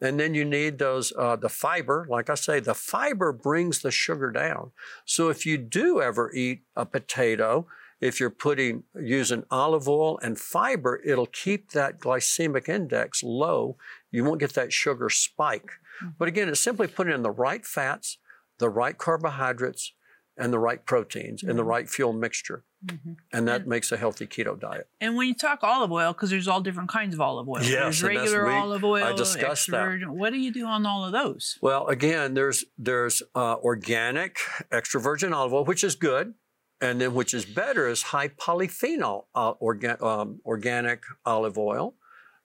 And 0.03 0.19
then 0.19 0.35
you 0.35 0.45
need 0.45 0.79
those, 0.79 1.13
uh, 1.19 1.37
the 1.37 1.51
fiber. 1.51 2.07
Like 2.09 2.31
I 2.31 2.35
say, 2.35 2.59
the 2.59 2.75
fiber 2.75 3.33
brings 3.33 3.83
the 3.83 3.91
sugar 3.91 4.31
down. 4.31 4.73
So 5.05 5.29
if 5.29 5.45
you 5.45 5.59
do 5.59 6.01
ever 6.01 6.33
eat 6.33 6.63
a 6.75 6.87
potato, 6.87 7.67
if 8.01 8.19
you're 8.19 8.31
putting 8.31 8.85
using 8.99 9.45
olive 9.51 9.89
oil 9.89 10.19
and 10.23 10.39
fiber, 10.39 11.03
it'll 11.05 11.27
keep 11.27 11.73
that 11.73 12.01
glycemic 12.01 12.67
index 12.67 13.23
low. 13.23 13.77
You 14.11 14.25
won't 14.25 14.41
get 14.41 14.55
that 14.55 14.73
sugar 14.73 15.11
spike. 15.11 15.73
But 16.19 16.29
again, 16.29 16.49
it's 16.49 16.61
simply 16.61 16.87
putting 16.87 17.13
in 17.13 17.23
the 17.23 17.31
right 17.31 17.65
fats, 17.65 18.17
the 18.59 18.71
right 18.71 18.97
carbohydrates, 18.97 19.93
and 20.37 20.51
the 20.51 20.59
right 20.59 20.85
proteins 20.87 21.43
in 21.43 21.57
the 21.57 21.65
right 21.65 21.91
fuel 21.91 22.15
mixture. 22.15 22.65
Mhm. 22.85 23.17
And 23.33 23.47
that 23.47 23.63
And- 23.63 23.67
makes 23.71 23.93
a 23.93 23.97
healthy 23.99 24.27
keto 24.27 24.59
diet. 24.59 24.89
And 25.01 25.15
when 25.17 25.29
you 25.29 25.35
talk 25.35 25.63
olive 25.63 25.93
oil, 25.93 26.13
because 26.15 26.31
there's 26.31 26.49
all 26.49 26.61
different 26.63 26.89
kinds 26.89 27.15
of 27.15 27.21
olive 27.21 27.47
oil. 27.49 27.63
Yes, 27.63 28.01
there's 28.01 28.03
regular 28.03 28.47
we- 28.47 28.53
olive 28.55 28.83
oil. 28.85 29.05
I 29.05 29.13
discussed 29.13 29.45
extra 29.69 29.73
that. 29.73 29.85
virgin. 29.85 30.19
What 30.19 30.33
do 30.33 30.39
you 30.39 30.51
do 30.53 30.65
on 30.67 30.87
all 30.87 31.05
of 31.05 31.13
those? 31.13 31.59
Well, 31.61 31.87
again, 31.89 32.35
there's 32.35 32.65
there's 32.79 33.23
uh, 33.35 33.57
organic 33.57 34.39
extra 34.73 35.01
virgin 35.01 35.33
olive 35.35 35.53
oil, 35.53 35.65
which 35.65 35.85
is 35.85 35.95
good, 35.95 36.35
and 36.81 37.01
then 37.03 37.13
which 37.13 37.35
is 37.35 37.45
better 37.45 37.87
is 37.87 38.03
high 38.05 38.29
polyphenol 38.29 39.27
uh, 39.35 39.55
orga- 39.55 40.01
um, 40.03 40.41
organic 40.47 41.03
olive 41.27 41.59
oil, 41.59 41.97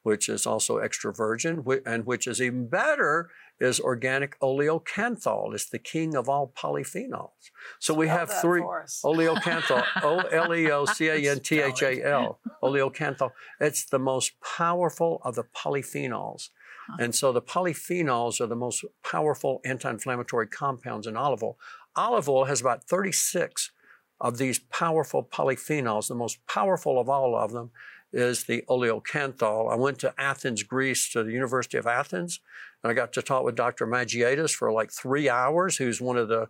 which 0.03 0.27
is 0.27 0.45
also 0.45 0.77
extra 0.79 1.13
virgin, 1.13 1.59
whi- 1.63 1.81
and 1.85 2.05
which 2.05 2.27
is 2.27 2.41
even 2.41 2.67
better 2.67 3.29
is 3.59 3.79
organic 3.79 4.39
oleocanthal. 4.39 5.53
It's 5.53 5.69
the 5.69 5.79
king 5.79 6.15
of 6.15 6.27
all 6.27 6.51
polyphenols. 6.55 7.29
So 7.79 7.93
we 7.93 8.07
Spell 8.07 8.17
have 8.17 8.41
three. 8.41 8.61
Oleocanthal, 8.61 9.83
O 10.03 10.19
L 10.19 10.53
E 10.53 10.69
O 10.71 10.85
C 10.85 11.07
A 11.07 11.31
N 11.31 11.39
T 11.39 11.61
H 11.61 11.81
A 11.81 12.03
L, 12.03 12.39
oleocanthal. 12.61 13.31
It's 13.59 13.85
the 13.85 13.99
most 13.99 14.33
powerful 14.41 15.21
of 15.23 15.35
the 15.35 15.43
polyphenols. 15.43 16.49
And 16.99 17.15
so 17.15 17.31
the 17.31 17.41
polyphenols 17.41 18.39
are 18.39 18.47
the 18.47 18.55
most 18.55 18.85
powerful 19.03 19.61
anti 19.65 19.89
inflammatory 19.89 20.47
compounds 20.47 21.07
in 21.07 21.17
olive 21.17 21.43
oil. 21.43 21.57
Olive 21.95 22.29
oil 22.29 22.45
has 22.45 22.61
about 22.61 22.83
36 22.83 23.71
of 24.21 24.37
these 24.37 24.59
powerful 24.59 25.23
polyphenols. 25.23 26.07
The 26.07 26.15
most 26.15 26.45
powerful 26.47 26.99
of 26.99 27.09
all 27.09 27.35
of 27.35 27.51
them 27.51 27.71
is 28.15 28.45
the 28.45 28.63
oleocanthal. 28.69 29.71
I 29.71 29.75
went 29.75 29.99
to 29.99 30.13
Athens, 30.17 30.63
Greece, 30.63 31.09
to 31.11 31.23
the 31.23 31.31
University 31.31 31.77
of 31.77 31.85
Athens, 31.85 32.39
and 32.83 32.89
I 32.89 32.93
got 32.93 33.13
to 33.13 33.21
talk 33.21 33.43
with 33.43 33.55
Dr. 33.55 33.85
Magiatis 33.85 34.51
for 34.51 34.71
like 34.71 34.91
three 34.91 35.29
hours, 35.29 35.77
who's 35.77 36.01
one 36.01 36.17
of 36.17 36.29
the 36.29 36.47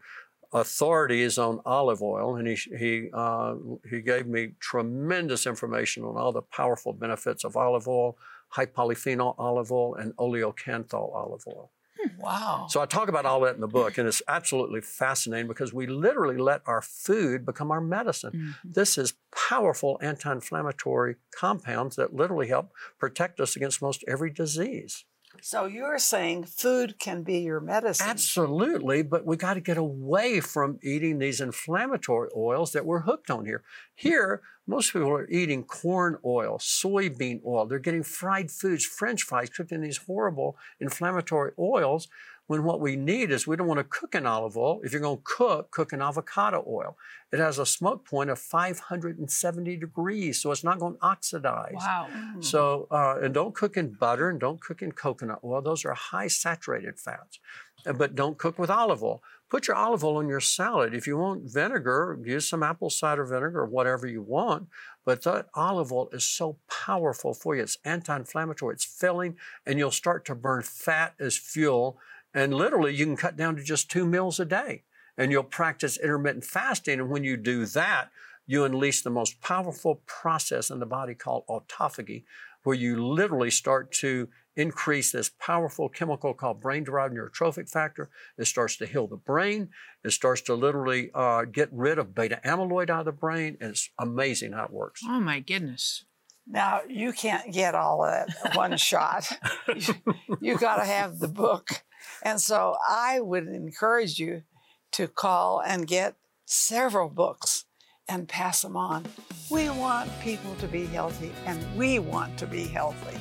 authorities 0.54 1.38
on 1.38 1.60
olive 1.66 2.02
oil, 2.02 2.36
and 2.36 2.48
he 2.48 2.56
he 2.78 3.10
uh, 3.14 3.56
he 3.90 4.02
gave 4.02 4.28
me 4.28 4.52
tremendous 4.60 5.46
information 5.46 6.04
on 6.04 6.18
all 6.18 6.32
the 6.32 6.42
powerful 6.42 6.94
benefits 6.94 7.44
of 7.44 7.58
olive 7.58 7.88
oil, 7.88 8.18
high 8.50 8.66
polyphenol 8.66 9.36
olive 9.38 9.72
oil, 9.72 9.96
and 9.96 10.16
oleocanthal 10.18 11.14
olive 11.14 11.44
oil. 11.48 11.72
Wow. 12.18 12.68
So 12.70 12.82
I 12.82 12.86
talk 12.86 13.10
about 13.10 13.26
all 13.26 13.42
that 13.42 13.56
in 13.56 13.62
the 13.62 13.68
book, 13.68 13.98
and 13.98 14.08
it's 14.08 14.22
absolutely 14.28 14.82
fascinating 14.82 15.48
because 15.48 15.74
we 15.74 15.88
literally 15.88 16.38
let 16.38 16.62
our 16.66 16.82
food 16.82 17.46
become 17.46 17.72
our 17.72 17.82
medicine. 17.82 18.32
Mm-hmm. 18.32 18.72
This 18.72 18.98
is 18.98 19.14
powerful 19.36 19.98
anti-inflammatory 20.02 21.16
compounds 21.36 21.96
that 21.96 22.14
literally 22.14 22.48
help 22.48 22.72
protect 23.00 23.40
us 23.40 23.56
against 23.56 23.82
most 23.82 24.04
every 24.08 24.30
disease. 24.32 25.06
So 25.42 25.66
you're 25.66 26.00
saying 26.00 26.46
food 26.46 26.98
can 26.98 27.24
be 27.24 27.40
your 27.40 27.60
medicine. 27.60 28.08
Absolutely, 28.08 29.04
but 29.04 29.26
we 29.26 29.36
got 29.36 29.56
to 29.56 29.62
get 29.62 29.78
away 29.78 30.40
from 30.40 30.80
eating 30.82 31.20
these 31.20 31.42
inflammatory 31.42 32.30
oils 32.36 32.72
that 32.72 32.86
we're 32.86 33.02
hooked 33.02 33.30
on 33.30 33.46
here. 33.46 33.64
Here, 33.94 34.42
most 34.68 34.94
people 34.94 35.10
are 35.10 35.30
eating 35.30 35.64
corn 35.64 36.18
oil, 36.26 36.58
soybean 36.58 37.42
oil. 37.46 37.66
They're 37.66 37.80
getting 37.80 38.04
fried 38.04 38.52
foods, 38.52 38.86
French 38.86 39.24
fries 39.24 39.50
cooked 39.50 39.72
in 39.72 39.82
these 39.82 39.98
horrible 39.98 40.58
inflammatory 40.80 41.52
oils. 41.60 42.08
When 42.48 42.64
what 42.64 42.80
we 42.80 42.96
need 42.96 43.32
is 43.32 43.48
we 43.48 43.56
don't 43.56 43.66
want 43.66 43.80
to 43.80 43.84
cook 43.84 44.14
in 44.14 44.28
olive 44.28 44.56
oil. 44.56 44.80
If 44.84 44.92
you're 44.92 45.02
going 45.02 45.18
to 45.18 45.24
cook, 45.24 45.72
cook 45.72 45.94
in 45.94 46.02
avocado 46.02 46.64
oil. 46.68 46.96
It 47.32 47.40
has 47.40 47.58
a 47.58 47.66
smoke 47.66 48.06
point 48.06 48.30
of 48.30 48.38
570 48.38 49.78
degrees, 49.78 50.42
so 50.42 50.52
it's 50.52 50.64
not 50.64 50.78
going 50.78 50.94
to 50.94 51.04
oxidize. 51.04 51.74
Wow. 51.74 52.08
Mm. 52.16 52.44
So, 52.44 52.88
uh, 52.92 53.18
and 53.22 53.34
don't 53.34 53.56
cook 53.56 53.78
in 53.78 53.94
butter 53.94 54.30
and 54.30 54.40
don't 54.40 54.62
cook 54.62 54.84
in 54.84 54.92
coconut 54.92 55.40
oil. 55.44 55.62
Those 55.62 55.86
are 55.86 55.96
high 55.96 56.28
saturated 56.28 57.00
fats. 57.00 57.40
Uh, 57.86 57.94
But 57.94 58.16
don't 58.16 58.38
cook 58.38 58.58
with 58.58 58.70
olive 58.70 59.04
oil. 59.04 59.22
Put 59.50 59.68
your 59.68 59.76
olive 59.76 60.04
oil 60.04 60.18
on 60.18 60.28
your 60.28 60.40
salad. 60.40 60.94
If 60.94 61.06
you 61.06 61.18
want 61.18 61.44
vinegar, 61.44 62.18
use 62.24 62.50
some 62.50 62.64
apple 62.64 62.90
cider 62.90 63.26
vinegar 63.26 63.60
or 63.60 63.66
whatever 63.66 64.08
you 64.08 64.22
want. 64.22 64.68
But 65.06 65.24
that 65.24 65.48
olive 65.54 65.92
oil 65.92 66.10
is 66.12 66.26
so 66.26 66.58
powerful 66.70 67.34
for 67.34 67.56
you. 67.56 67.62
It's 67.62 67.78
anti 67.86 68.16
inflammatory, 68.16 68.74
it's 68.74 68.86
filling, 68.86 69.38
and 69.66 69.78
you'll 69.78 69.92
start 69.92 70.26
to 70.26 70.36
burn 70.36 70.64
fat 70.64 71.14
as 71.20 71.38
fuel. 71.38 72.00
And 72.34 72.54
literally, 72.54 72.94
you 72.94 73.06
can 73.06 73.16
cut 73.16 73.38
down 73.38 73.56
to 73.56 73.64
just 73.64 73.90
two 73.90 74.06
meals 74.06 74.40
a 74.40 74.46
day. 74.46 74.84
And 75.18 75.32
you'll 75.32 75.44
practice 75.44 75.98
intermittent 75.98 76.44
fasting. 76.44 77.00
And 77.00 77.10
when 77.10 77.24
you 77.24 77.38
do 77.38 77.66
that, 77.68 78.10
you 78.48 78.66
unleash 78.66 79.02
the 79.02 79.10
most 79.10 79.42
powerful 79.42 80.02
process 80.06 80.70
in 80.70 80.80
the 80.80 80.86
body 80.86 81.16
called 81.16 81.46
autophagy, 81.48 82.26
where 82.64 82.76
you 82.76 83.04
literally 83.06 83.52
start 83.52 83.92
to 83.92 84.28
increase 84.56 85.12
this 85.12 85.30
powerful 85.40 85.90
chemical 85.90 86.34
called 86.34 86.62
brain 86.62 86.84
derived 86.84 87.14
neurotrophic 87.14 87.70
factor. 87.70 88.10
It 88.38 88.46
starts 88.46 88.78
to 88.78 88.86
heal 88.86 89.08
the 89.08 89.18
brain. 89.18 89.70
It 90.04 90.12
starts 90.12 90.42
to 90.44 90.56
literally 90.56 91.12
uh, 91.14 91.46
get 91.46 91.70
rid 91.72 92.00
of 92.00 92.16
beta 92.16 92.40
amyloid 92.46 92.90
out 92.90 93.00
of 93.00 93.06
the 93.06 93.12
brain. 93.12 93.58
And 93.60 93.72
it's 93.72 93.90
amazing 94.00 94.54
how 94.54 94.66
it 94.66 94.72
works. 94.72 95.02
Oh, 95.06 95.20
my 95.20 95.40
goodness. 95.40 96.06
Now, 96.48 96.82
you 96.88 97.12
can't 97.12 97.52
get 97.52 97.74
all 97.74 98.06
of 98.06 98.28
that 98.44 98.56
one 98.56 98.78
shot. 98.78 99.28
You, 99.76 99.96
you 100.40 100.58
got 100.58 100.78
to 100.78 100.86
have 100.86 101.20
the 101.20 101.28
book. 101.28 101.84
And 102.22 102.40
so 102.40 102.78
I 102.88 103.20
would 103.20 103.48
encourage 103.48 104.20
you 104.20 104.44
to 104.92 105.08
call 105.08 105.62
and 105.62 105.88
get 105.88 106.16
several 106.46 107.10
books 107.10 107.66
and 108.08 108.28
pass 108.28 108.62
them 108.62 108.78
on. 108.78 109.06
We 109.50 109.70
want 109.70 110.12
people 110.22 110.56
to 110.56 110.68
be 110.68 110.86
healthy, 110.86 111.32
and 111.46 111.60
we 111.76 112.00
want 112.00 112.38
to 112.38 112.48
be 112.48 112.66
healthy. 112.66 113.18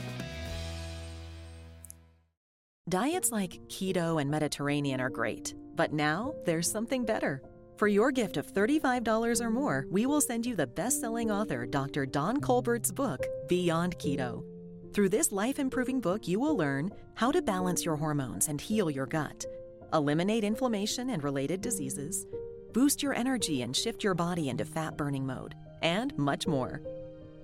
Diets 2.90 3.32
like 3.32 3.62
keto 3.68 4.20
and 4.20 4.30
Mediterranean 4.30 5.00
are 5.00 5.08
great, 5.08 5.54
but 5.74 5.94
now 5.94 6.34
there's 6.44 6.70
something 6.70 7.02
better. 7.02 7.42
For 7.78 7.88
your 7.88 8.12
gift 8.12 8.36
of 8.36 8.46
$35 8.46 9.40
or 9.40 9.48
more, 9.48 9.86
we 9.90 10.04
will 10.04 10.20
send 10.20 10.44
you 10.44 10.54
the 10.54 10.66
best 10.66 11.00
selling 11.00 11.30
author, 11.30 11.64
Dr. 11.64 12.04
Don 12.04 12.42
Colbert's 12.42 12.92
book, 12.92 13.24
Beyond 13.48 13.98
Keto. 13.98 14.44
Through 14.92 15.08
this 15.08 15.32
life 15.32 15.58
improving 15.58 15.98
book, 15.98 16.28
you 16.28 16.38
will 16.38 16.58
learn 16.58 16.90
how 17.14 17.32
to 17.32 17.40
balance 17.40 17.86
your 17.86 17.96
hormones 17.96 18.48
and 18.48 18.60
heal 18.60 18.90
your 18.90 19.06
gut, 19.06 19.46
eliminate 19.94 20.44
inflammation 20.44 21.08
and 21.08 21.24
related 21.24 21.62
diseases, 21.62 22.26
boost 22.74 23.02
your 23.02 23.14
energy 23.14 23.62
and 23.62 23.74
shift 23.74 24.04
your 24.04 24.14
body 24.14 24.50
into 24.50 24.66
fat 24.66 24.94
burning 24.98 25.24
mode, 25.24 25.54
and 25.80 26.16
much 26.18 26.46
more. 26.46 26.82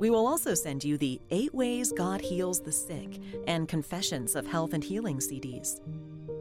We 0.00 0.08
will 0.08 0.26
also 0.26 0.54
send 0.54 0.82
you 0.82 0.96
the 0.96 1.20
Eight 1.28 1.54
Ways 1.54 1.92
God 1.92 2.22
Heals 2.22 2.62
the 2.62 2.72
Sick 2.72 3.20
and 3.46 3.68
Confessions 3.68 4.34
of 4.34 4.46
Health 4.46 4.72
and 4.72 4.82
Healing 4.82 5.18
CDs. 5.18 5.78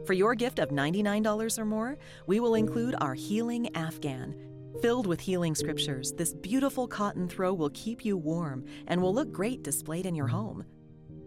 For 0.06 0.14
your 0.14 0.34
gift 0.34 0.58
of 0.58 0.70
$99 0.70 1.58
or 1.58 1.66
more, 1.66 1.98
we 2.26 2.40
will 2.40 2.54
include 2.54 2.94
our 3.02 3.12
Healing 3.12 3.68
Afghan. 3.76 4.34
Filled 4.80 5.06
with 5.06 5.20
healing 5.20 5.54
scriptures, 5.54 6.14
this 6.14 6.32
beautiful 6.32 6.88
cotton 6.88 7.28
throw 7.28 7.52
will 7.52 7.68
keep 7.74 8.02
you 8.02 8.16
warm 8.16 8.64
and 8.86 9.02
will 9.02 9.12
look 9.12 9.30
great 9.30 9.62
displayed 9.62 10.06
in 10.06 10.14
your 10.14 10.28
home. 10.28 10.64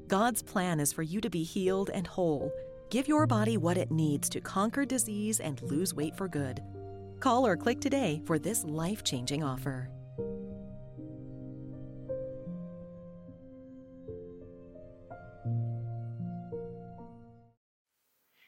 God's 0.07 0.41
plan 0.41 0.79
is 0.79 0.91
for 0.91 1.03
you 1.03 1.21
to 1.21 1.29
be 1.29 1.43
healed 1.43 1.91
and 1.93 2.07
whole. 2.07 2.51
Give 2.89 3.07
your 3.07 3.27
body 3.27 3.57
what 3.57 3.77
it 3.77 3.91
needs 3.91 4.27
to 4.29 4.41
conquer 4.41 4.85
disease 4.85 5.39
and 5.39 5.61
lose 5.61 5.93
weight 5.93 6.15
for 6.15 6.27
good. 6.27 6.63
Call 7.19 7.45
or 7.45 7.55
click 7.55 7.79
today 7.79 8.23
for 8.25 8.39
this 8.39 8.63
life 8.63 9.03
changing 9.03 9.43
offer. 9.43 9.91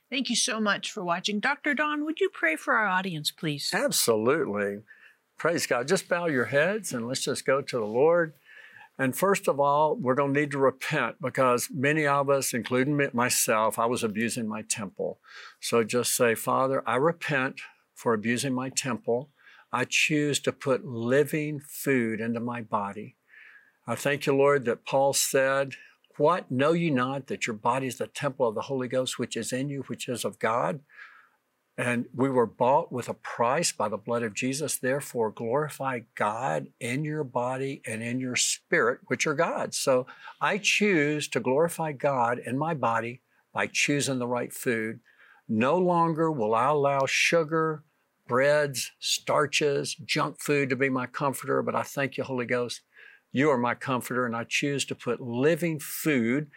Thank 0.09 0.29
you 0.29 0.35
so 0.35 0.59
much 0.59 0.91
for 0.91 1.03
watching. 1.03 1.39
Dr. 1.39 1.73
Don, 1.73 2.05
would 2.05 2.19
you 2.19 2.29
pray 2.29 2.55
for 2.55 2.75
our 2.75 2.87
audience, 2.87 3.31
please? 3.31 3.71
Absolutely. 3.73 4.83
Praise 5.37 5.65
God. 5.67 5.87
Just 5.87 6.07
bow 6.07 6.27
your 6.27 6.45
heads 6.45 6.93
and 6.93 7.07
let's 7.07 7.23
just 7.23 7.45
go 7.45 7.61
to 7.61 7.77
the 7.77 7.85
Lord. 7.85 8.33
And 8.97 9.15
first 9.15 9.49
of 9.49 9.59
all, 9.59 9.95
we're 9.95 10.15
going 10.15 10.33
to 10.33 10.39
need 10.39 10.51
to 10.51 10.57
repent 10.57 11.17
because 11.21 11.67
many 11.73 12.07
of 12.07 12.29
us, 12.29 12.53
including 12.53 13.09
myself, 13.13 13.77
I 13.77 13.87
was 13.87 14.03
abusing 14.03 14.47
my 14.47 14.61
temple. 14.61 15.19
So 15.59 15.83
just 15.83 16.15
say, 16.15 16.33
Father, 16.33 16.81
I 16.87 16.95
repent 16.95 17.59
for 17.93 18.13
abusing 18.13 18.53
my 18.53 18.69
temple. 18.69 19.31
I 19.73 19.83
choose 19.83 20.39
to 20.41 20.53
put 20.53 20.85
living 20.85 21.59
food 21.59 22.21
into 22.21 22.39
my 22.39 22.61
body. 22.61 23.17
I 23.85 23.95
thank 23.95 24.25
you, 24.25 24.33
Lord, 24.33 24.63
that 24.65 24.85
Paul 24.85 25.11
said 25.11 25.73
what? 26.17 26.51
Know 26.51 26.73
ye 26.73 26.89
not 26.89 27.27
that 27.27 27.47
your 27.47 27.55
body 27.55 27.87
is 27.87 27.97
the 27.97 28.07
temple 28.07 28.47
of 28.47 28.55
the 28.55 28.61
Holy 28.61 28.87
Ghost, 28.87 29.19
which 29.19 29.35
is 29.35 29.51
in 29.51 29.69
you, 29.69 29.83
which 29.87 30.07
is 30.07 30.25
of 30.25 30.39
God? 30.39 30.81
And 31.77 32.05
we 32.13 32.29
were 32.29 32.45
bought 32.45 32.91
with 32.91 33.09
a 33.09 33.13
price 33.13 33.73
by 33.73 33.89
the 33.89 33.97
blood 33.97 34.23
of 34.23 34.33
Jesus. 34.33 34.77
Therefore, 34.77 35.29
glorify 35.29 36.01
God 36.15 36.67
in 36.79 37.03
your 37.03 37.25
body 37.25 37.81
and 37.85 38.01
in 38.01 38.19
your 38.19 38.37
spirit, 38.37 39.01
which 39.07 39.27
are 39.27 39.33
God's. 39.33 39.77
So 39.77 40.07
I 40.39 40.57
choose 40.57 41.27
to 41.29 41.41
glorify 41.41 41.91
God 41.91 42.39
in 42.39 42.57
my 42.57 42.73
body 42.73 43.21
by 43.53 43.67
choosing 43.67 44.19
the 44.19 44.27
right 44.27 44.53
food. 44.53 45.01
No 45.49 45.77
longer 45.77 46.31
will 46.31 46.55
I 46.55 46.67
allow 46.67 47.05
sugar, 47.05 47.83
breads, 48.27 48.91
starches, 48.99 49.95
junk 49.95 50.39
food 50.39 50.69
to 50.69 50.75
be 50.75 50.89
my 50.89 51.07
comforter, 51.07 51.61
but 51.61 51.75
I 51.75 51.83
thank 51.83 52.17
you, 52.17 52.23
Holy 52.23 52.45
Ghost, 52.45 52.81
you 53.35 53.49
are 53.49 53.57
my 53.57 53.75
comforter, 53.75 54.25
and 54.25 54.33
I 54.33 54.45
choose 54.45 54.85
to 54.85 54.95
put 54.95 55.19
living 55.19 55.77
food 55.77 56.47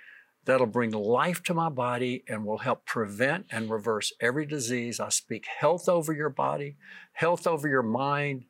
that'll 0.44 0.64
bring 0.64 0.92
life 0.92 1.42
to 1.42 1.52
my 1.52 1.68
body 1.68 2.22
and 2.28 2.46
will 2.46 2.58
help 2.58 2.86
prevent 2.86 3.46
and 3.50 3.68
reverse 3.68 4.12
every 4.20 4.46
disease. 4.46 5.00
I 5.00 5.08
speak 5.08 5.46
health 5.58 5.88
over 5.88 6.12
your 6.12 6.30
body, 6.30 6.76
health 7.14 7.48
over 7.48 7.66
your 7.66 7.82
mind, 7.82 8.44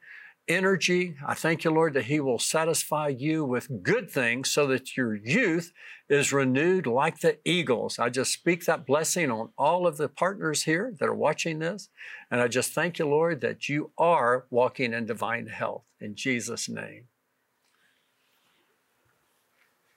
energy. 0.47 1.17
I 1.27 1.33
thank 1.33 1.65
you, 1.65 1.71
Lord, 1.71 1.95
that 1.95 2.05
He 2.05 2.21
will 2.21 2.39
satisfy 2.39 3.09
you 3.09 3.47
with 3.47 3.83
good 3.83 4.11
things 4.11 4.51
so 4.51 4.67
that 4.67 4.95
your 4.95 5.15
youth 5.15 5.73
is 6.11 6.31
renewed 6.31 6.87
like 6.87 7.21
the 7.21 7.39
eagles. 7.47 7.99
I 7.99 8.11
just 8.11 8.35
speak 8.35 8.67
that 8.67 8.85
blessing 8.85 9.31
on 9.31 9.53
all 9.57 9.87
of 9.87 9.97
the 9.97 10.11
partners 10.11 10.65
here 10.65 10.95
that 11.01 11.09
are 11.09 11.15
watching 11.15 11.61
this. 11.61 11.89
And 12.31 12.43
I 12.43 12.49
just 12.49 12.75
thank 12.75 12.99
you, 12.99 13.09
Lord, 13.09 13.41
that 13.41 13.71
you 13.71 13.93
are 13.97 14.45
walking 14.51 14.93
in 14.93 15.07
divine 15.07 15.47
health. 15.47 15.85
In 15.99 16.15
Jesus' 16.15 16.69
name. 16.69 17.05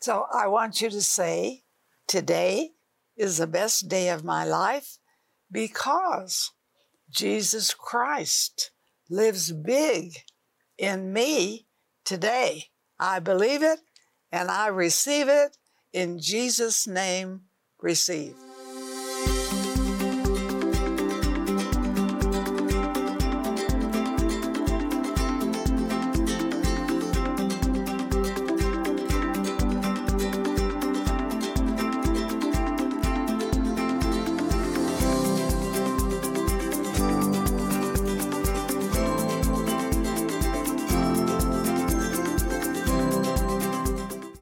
So 0.02 0.26
I 0.34 0.48
want 0.48 0.82
you 0.82 0.90
to 0.90 1.02
say, 1.02 1.64
Today 2.08 2.72
is 3.16 3.38
the 3.38 3.48
best 3.48 3.88
day 3.88 4.10
of 4.10 4.24
my 4.24 4.44
life 4.44 4.98
because 5.50 6.52
Jesus 7.10 7.74
Christ 7.74 8.72
lives 9.10 9.52
big 9.52 10.18
in 10.78 11.14
me 11.14 11.68
today. 12.04 12.66
I 13.00 13.20
believe 13.20 13.64
it 13.64 13.80
and 14.32 14.50
I 14.50 14.68
receive 14.68 15.30
it 15.30 15.58
in 15.94 16.20
Jesus' 16.20 16.88
name. 16.88 17.44
Receive. 17.80 18.36